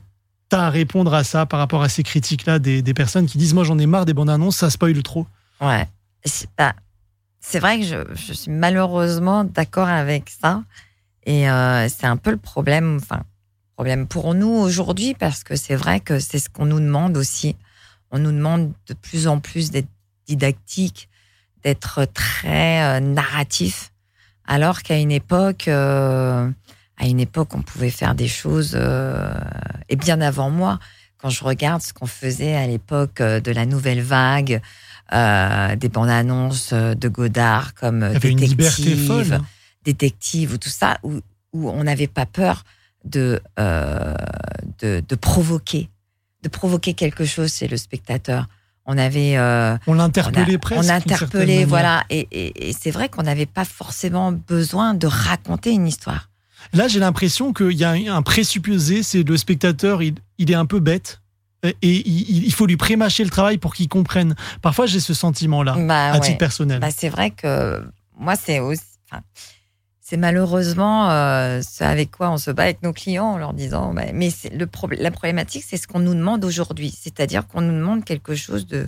[0.53, 3.63] à répondre à ça par rapport à ces critiques-là des, des personnes qui disent Moi,
[3.63, 5.27] j'en ai marre des bandes-annonces, ça spoil trop
[5.59, 5.87] Ouais.
[6.23, 6.49] C'est
[7.43, 10.63] c'est vrai que je, je suis malheureusement d'accord avec ça.
[11.25, 13.23] Et euh, c'est un peu le problème, enfin,
[13.75, 17.55] problème pour nous aujourd'hui, parce que c'est vrai que c'est ce qu'on nous demande aussi.
[18.11, 19.89] On nous demande de plus en plus d'être
[20.27, 21.09] didactique,
[21.63, 23.91] d'être très euh, narratif,
[24.47, 26.49] Alors qu'à une époque, euh,
[27.01, 29.33] à une époque, on pouvait faire des choses, euh,
[29.89, 30.77] et bien avant moi,
[31.17, 34.61] quand je regarde ce qu'on faisait à l'époque euh, de la nouvelle vague,
[35.13, 39.41] euh, des bandes annonces de Godard comme détective,
[39.83, 41.19] détective ou tout ça, où,
[41.53, 42.63] où on n'avait pas peur
[43.03, 44.13] de, euh,
[44.79, 45.89] de, de provoquer,
[46.43, 48.47] de provoquer quelque chose chez le spectateur.
[48.85, 50.83] On avait, euh, On l'interpellait presque.
[50.83, 55.71] on interpellait, voilà, et, et- et c'est vrai qu'on n'avait pas forcément besoin de raconter
[55.71, 56.29] une histoire.
[56.73, 60.65] Là, j'ai l'impression qu'il y a un présupposé, c'est le spectateur, il, il est un
[60.65, 61.19] peu bête.
[61.63, 64.35] Et il, faut lui prémâcher le travail pour qu'il comprenne.
[64.63, 66.19] Parfois, j'ai ce sentiment-là, Bah, à ouais.
[66.21, 66.79] titre personnel.
[66.79, 67.83] Bah, c'est vrai que
[68.17, 68.81] moi, c'est aussi.
[69.11, 69.21] enfin,
[70.01, 73.93] c'est malheureusement euh, ce avec quoi on se bat avec nos clients en leur disant.
[73.93, 76.91] bah, mais le problème, la problématique, c'est ce qu'on nous demande aujourd'hui.
[76.99, 78.87] C'est-à-dire qu'on nous demande quelque chose de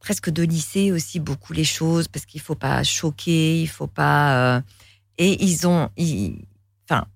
[0.00, 4.56] presque de lisser aussi beaucoup les choses parce qu'il faut pas choquer, il faut pas.
[4.56, 4.60] euh,
[5.16, 5.88] et ils ont.
[5.96, 6.44] ils-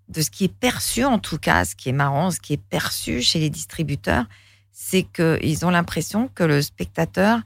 [0.08, 2.62] de ce qui est perçu en tout cas, ce qui est marrant, ce qui est
[2.70, 4.24] perçu chez les distributeurs,
[4.72, 7.40] c'est qu'ils ont l'impression que le spectateur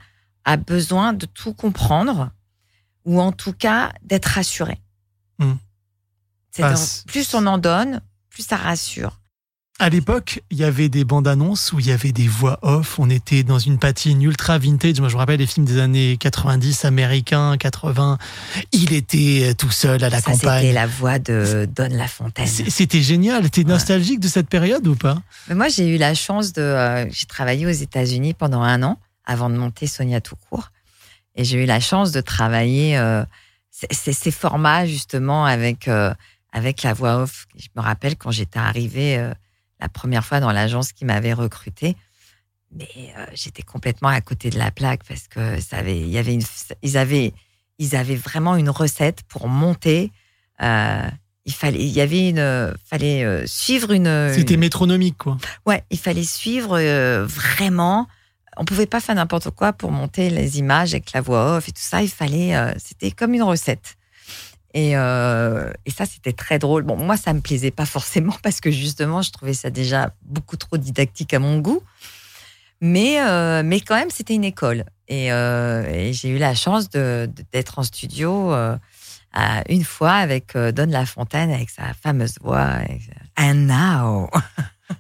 [0.45, 2.31] a besoin de tout comprendre
[3.05, 4.79] ou en tout cas d'être rassuré.
[5.39, 5.55] Hmm.
[6.59, 9.19] Ah, c'est- plus on en donne, plus ça rassure.
[9.83, 13.01] À l'époque, il y avait des bandes annonces où il y avait des voix off.
[13.01, 15.01] On était dans une patine ultra vintage.
[15.01, 18.17] Moi, je me rappelle les films des années 90, américains, 80.
[18.71, 20.73] Il était tout seul à la ça, c'était campagne.
[20.73, 22.47] la voix de Don Lafontaine.
[22.47, 23.51] C'était génial.
[23.51, 25.21] T'es nostalgique de cette période ou pas?
[25.49, 26.63] Mais moi, j'ai eu la chance de.
[26.63, 30.71] euh, j'ai travaillé aux États-Unis pendant un an avant de monter Sonia Toucourt.
[31.35, 33.25] Et j'ai eu la chance de travailler euh,
[33.91, 36.15] ces- formats, justement, avec, euh,
[36.53, 37.47] avec la voix off.
[37.59, 39.33] Je me rappelle quand j'étais arrivée euh,
[39.83, 41.97] la première fois dans l'agence qui m'avait recrutée.
[42.75, 46.19] Mais euh, j'étais complètement à côté de la plaque parce que ça avait, il y
[46.19, 46.43] avait une,
[46.83, 47.35] ils avaient,
[47.79, 50.11] ils avaient vraiment une recette pour monter.
[50.63, 51.03] euh,
[51.45, 54.33] il fallait, il y avait une, fallait euh, suivre une.
[54.33, 55.37] C'était une- métronomique, quoi.
[55.67, 58.07] Ouais, il fallait suivre euh, vraiment.
[58.57, 61.73] On pouvait pas faire n'importe quoi pour monter les images avec la voix off et
[61.73, 62.03] tout ça.
[62.03, 63.97] Il fallait, c'était comme une recette.
[64.75, 66.83] Et, euh, et ça, c'était très drôle.
[66.83, 70.57] Bon, moi, ça me plaisait pas forcément parce que justement, je trouvais ça déjà beaucoup
[70.57, 71.83] trop didactique à mon goût.
[72.81, 74.85] Mais, euh, mais quand même, c'était une école.
[75.09, 80.13] Et, euh, et j'ai eu la chance de- de- d'être en studio à- une fois
[80.13, 82.69] avec Don Lafontaine, avec sa fameuse voix.
[83.39, 84.31] And now.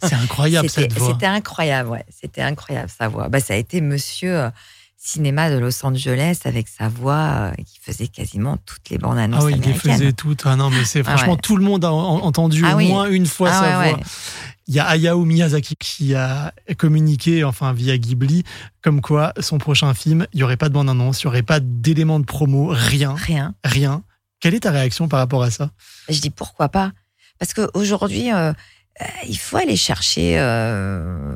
[0.02, 1.12] C'est incroyable cette voix.
[1.12, 2.04] C'était incroyable, ouais.
[2.08, 3.28] C'était incroyable sa voix.
[3.28, 4.50] Bah, ça a été Monsieur
[5.04, 9.40] Cinéma de Los Angeles avec sa voix euh, qui faisait quasiment toutes les bandes annonces
[9.42, 10.42] Ah oui, il les faisait toutes.
[10.46, 11.40] Ah non, mais c'est Ah franchement ouais.
[11.42, 12.86] tout le monde a en- entendu Ah au oui.
[12.88, 13.98] moins une fois Ah sa ouais, voix.
[13.98, 14.04] ouais.
[14.68, 18.44] Il y a Hayao Miyazaki qui a communiqué, enfin via Ghibli,
[18.80, 21.42] comme quoi son prochain film, il y aurait pas de bande annonce, il y aurait
[21.42, 23.54] pas d'éléments de promo, rien, Rien.
[23.64, 24.04] rien.
[24.38, 25.70] Quelle est ta réaction par rapport à ça?
[26.08, 26.92] Je dis pourquoi pas
[27.40, 28.52] Parce qu'aujourd'hui, euh,
[29.00, 30.36] euh, il faut aller chercher,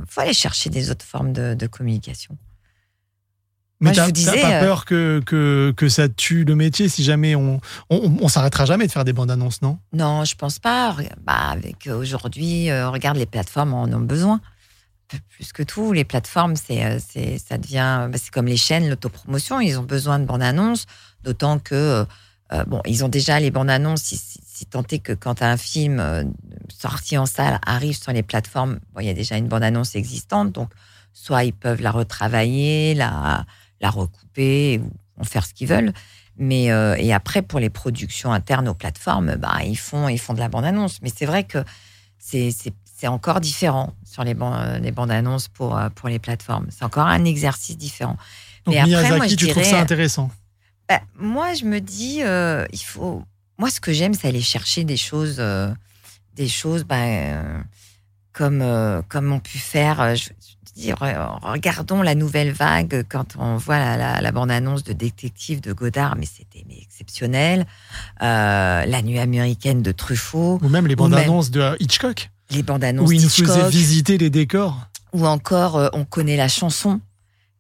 [0.09, 2.39] faut aller chercher des autres formes de, de communication.
[3.81, 7.61] Mais t'as pas euh, peur que, que, que ça tue le métier si jamais on
[7.91, 9.79] on, on s'arrêtera jamais de faire des bandes annonces, non?
[9.93, 10.97] Non, je pense pas.
[11.24, 14.41] Bah, avec euh, aujourd'hui, euh, regarde les plateformes en ont besoin.
[15.29, 18.89] Plus que tout, les plateformes, c'est, euh, c'est, ça devient, bah, c'est comme les chaînes,
[18.89, 19.61] l'autopromotion.
[19.61, 20.87] Ils ont besoin de bandes annonces,
[21.22, 22.07] d'autant que
[22.53, 24.03] euh, bon, ils ont déjà les bandes annonces.
[24.03, 26.24] Si, si, si tant est que quand un film euh,
[26.74, 29.95] sorti en salle arrive sur les plateformes, bon, il y a déjà une bande annonce
[29.97, 30.70] existante, donc
[31.12, 33.45] soit ils peuvent la retravailler, la,
[33.81, 35.93] la recouper ou en faire ce qu'ils veulent.
[36.37, 40.35] Mais euh, et après pour les productions internes aux plateformes, bah ils font ils font
[40.35, 41.01] de la bande annonce.
[41.03, 41.64] Mais c'est vrai que
[42.18, 46.66] c'est encore différent sur les bandes les bandes annonces pour euh, pour les plateformes.
[46.70, 48.16] C'est encore un exercice différent.
[48.64, 50.31] Donc Mais après, moi, je tu trouves ça intéressant?
[50.89, 53.22] Bah, moi, je me dis, euh, il faut.
[53.59, 55.72] Moi, ce que j'aime, c'est aller chercher des choses, euh,
[56.35, 57.61] des choses, bah, euh,
[58.33, 60.01] comme euh, comme ont pu faire.
[60.01, 60.31] euh, je,
[61.43, 66.16] regardons la nouvelle vague quand on voit la, la, la bande-annonce de Détective de Godard,
[66.18, 67.66] mais c'était mais exceptionnel.
[68.22, 72.31] Euh, la nuit américaine de Truffaut, Ou même les Ou bandes même- annonces de Hitchcock,
[72.51, 74.89] les bandes-annonces où il nous faisait visiter les décors.
[75.12, 77.01] ou encore euh, on connaît la chanson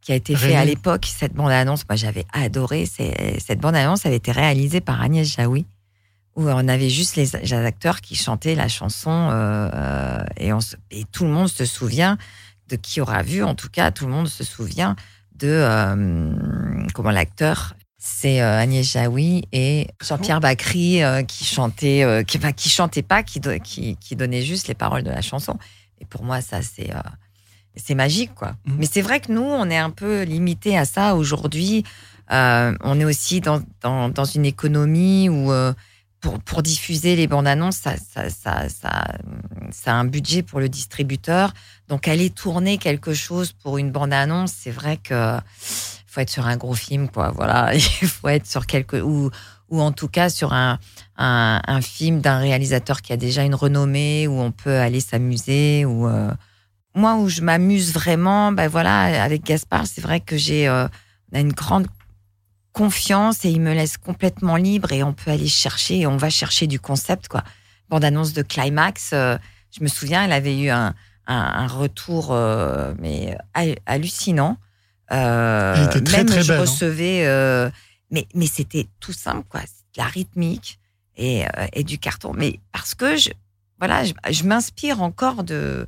[0.00, 1.06] qui a été faite à l'époque.
[1.06, 2.86] Cette bande-annonce, moi j'avais adoré.
[2.86, 5.66] Cette bande-annonce avait été réalisée par Agnès Jaoui,
[6.36, 10.76] où on avait juste les, acteurs qui chantaient la chanson euh, euh, et, on se-
[10.92, 12.18] et tout le monde se souvient
[12.68, 13.42] de qui aura vu.
[13.44, 14.96] En tout cas, tout le monde se souvient
[15.36, 17.74] de euh, comment l'acteur.
[17.98, 23.02] C'est euh, Agnès Jaoui et Jean-Pierre Bacry euh, qui chantait, euh, qui, enfin, qui chantait
[23.02, 25.58] pas, qui, do- qui, qui donnait juste les paroles de la chanson.
[26.00, 26.90] Et pour moi, ça c'est
[27.74, 28.54] c'est magique, quoi.
[28.64, 28.76] Mhm.
[28.78, 31.84] Mais c'est vrai que nous, on est un peu limité à ça aujourd'hui.
[32.30, 35.52] On est aussi dans, dans, dans une économie où
[36.20, 39.04] pour, pour diffuser les bandes annonces, ça, ça, ça, ça,
[39.70, 41.52] ça a un budget pour le distributeur.
[41.88, 45.38] Donc aller tourner quelque chose pour une bande annonce, c'est vrai que
[46.16, 47.30] faut être sur un gros film, quoi.
[47.30, 49.30] Voilà, il faut être sur quelque ou
[49.68, 50.78] ou en tout cas sur un
[51.16, 55.84] un, un film d'un réalisateur qui a déjà une renommée où on peut aller s'amuser
[55.84, 56.30] ou euh,
[56.94, 60.88] moi où je m'amuse vraiment, ben voilà, avec Gaspard, c'est vrai que j'ai euh,
[61.32, 61.86] une grande
[62.72, 66.30] confiance et il me laisse complètement libre et on peut aller chercher et on va
[66.30, 67.42] chercher du concept quoi.
[67.88, 69.36] Bande annonce de Climax, euh,
[69.76, 70.94] je me souviens, elle avait eu un
[71.26, 74.56] un, un retour euh, mais hal- hallucinant.
[75.12, 76.60] Euh, était très, même très je belle, hein.
[76.62, 77.70] recevais, euh,
[78.10, 79.66] mais mais c'était tout simple quoi, de
[79.98, 80.80] la rythmique
[81.16, 82.32] et, euh, et du carton.
[82.34, 83.30] Mais parce que je
[83.78, 85.86] voilà, je, je m'inspire encore de,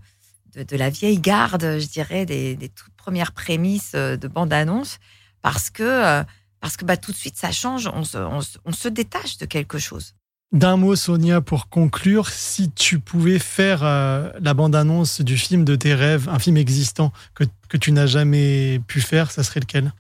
[0.55, 4.99] de de la vieille garde, je dirais, des, des toutes premières prémices de bande annonce,
[5.43, 6.23] parce que
[6.61, 9.37] parce que bah tout de suite ça change, on se on, se- on se détache
[9.39, 10.15] de quelque chose.
[10.51, 15.77] D'un mot, Sonia, pour conclure, si tu pouvais faire euh, la bande-annonce du film de
[15.77, 19.93] tes rêves, un film existant que, que tu n'as jamais pu faire, ça serait lequel?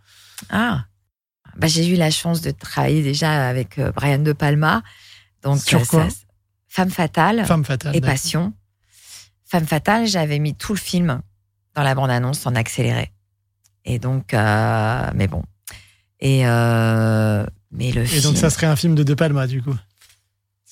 [0.48, 0.86] Ah,
[1.58, 4.82] bah, j'ai eu la chance de travailler déjà avec euh, Brian De Palma.
[5.42, 6.08] Donc, Sur quoi?
[6.08, 6.16] ça-
[6.70, 7.94] Femme fatale Femme fatale.
[7.96, 8.00] et.
[8.00, 8.52] Passion.
[9.44, 11.20] Femme fatale, j'avais mis tout le film
[11.74, 13.12] dans la bande-annonce en accéléré.
[13.84, 15.42] Et donc, euh, mais bon.
[16.20, 18.22] Et, euh, mais le Et film.
[18.22, 19.74] donc, ça serait un film de De Palma, du coup.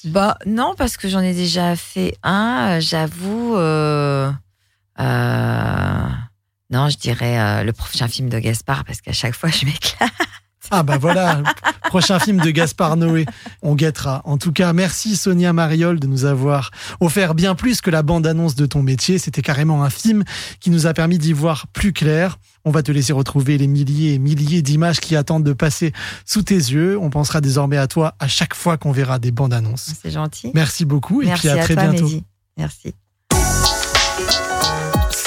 [0.04, 3.56] Bah non, parce que j'en ai déjà fait un, euh, j'avoue.
[3.56, 4.30] euh,
[5.00, 6.08] euh,
[6.70, 10.12] non, je dirais le prochain film de Gaspard, parce qu'à chaque fois, je m'éclate.
[10.72, 11.42] Ah bah voilà,
[11.84, 13.24] prochain film de Gaspard Noé,
[13.62, 14.20] on guettera.
[14.24, 18.56] En tout cas, merci Sonia Mariol de nous avoir offert bien plus que la bande-annonce
[18.56, 19.18] de ton métier.
[19.18, 20.24] C'était carrément un film
[20.58, 22.38] qui nous a permis d'y voir plus clair.
[22.66, 25.92] On va te laisser retrouver les milliers et milliers d'images qui attendent de passer
[26.24, 26.98] sous tes yeux.
[26.98, 29.92] On pensera désormais à toi à chaque fois qu'on verra des bandes-annonces.
[30.02, 30.50] C'est gentil.
[30.52, 32.06] Merci beaucoup et Merci puis à, à très toi, bientôt.
[32.06, 32.24] Mehdi.
[32.58, 32.92] Merci.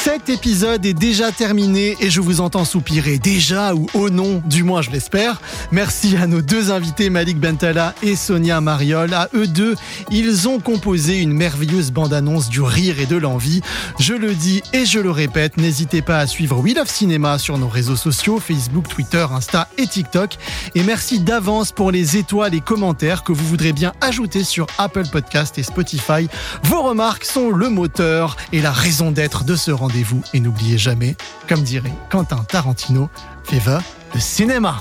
[0.02, 4.64] Cet épisode est déjà terminé et je vous entends soupirer déjà ou au nom, du
[4.64, 5.41] moins je l'espère.
[5.74, 9.14] Merci à nos deux invités Malik Bentala et Sonia Mariol.
[9.14, 9.76] À eux deux,
[10.10, 13.60] ils ont composé une merveilleuse bande-annonce du rire et de l'envie.
[14.00, 17.58] Je le dis et je le répète, n'hésitez pas à suivre We Love Cinéma sur
[17.58, 20.38] nos réseaux sociaux, Facebook, Twitter, Insta et TikTok.
[20.76, 25.08] Et merci d'avance pour les étoiles et commentaires que vous voudrez bien ajouter sur Apple
[25.12, 26.30] Podcast et Spotify.
[26.64, 30.77] Vos remarques sont le moteur et la raison d'être de ce rendez-vous rendez-vous et n'oubliez
[30.77, 31.15] jamais,
[31.47, 33.09] comme dirait Quentin Tarantino,
[33.49, 33.81] viva
[34.13, 34.77] le cinéma!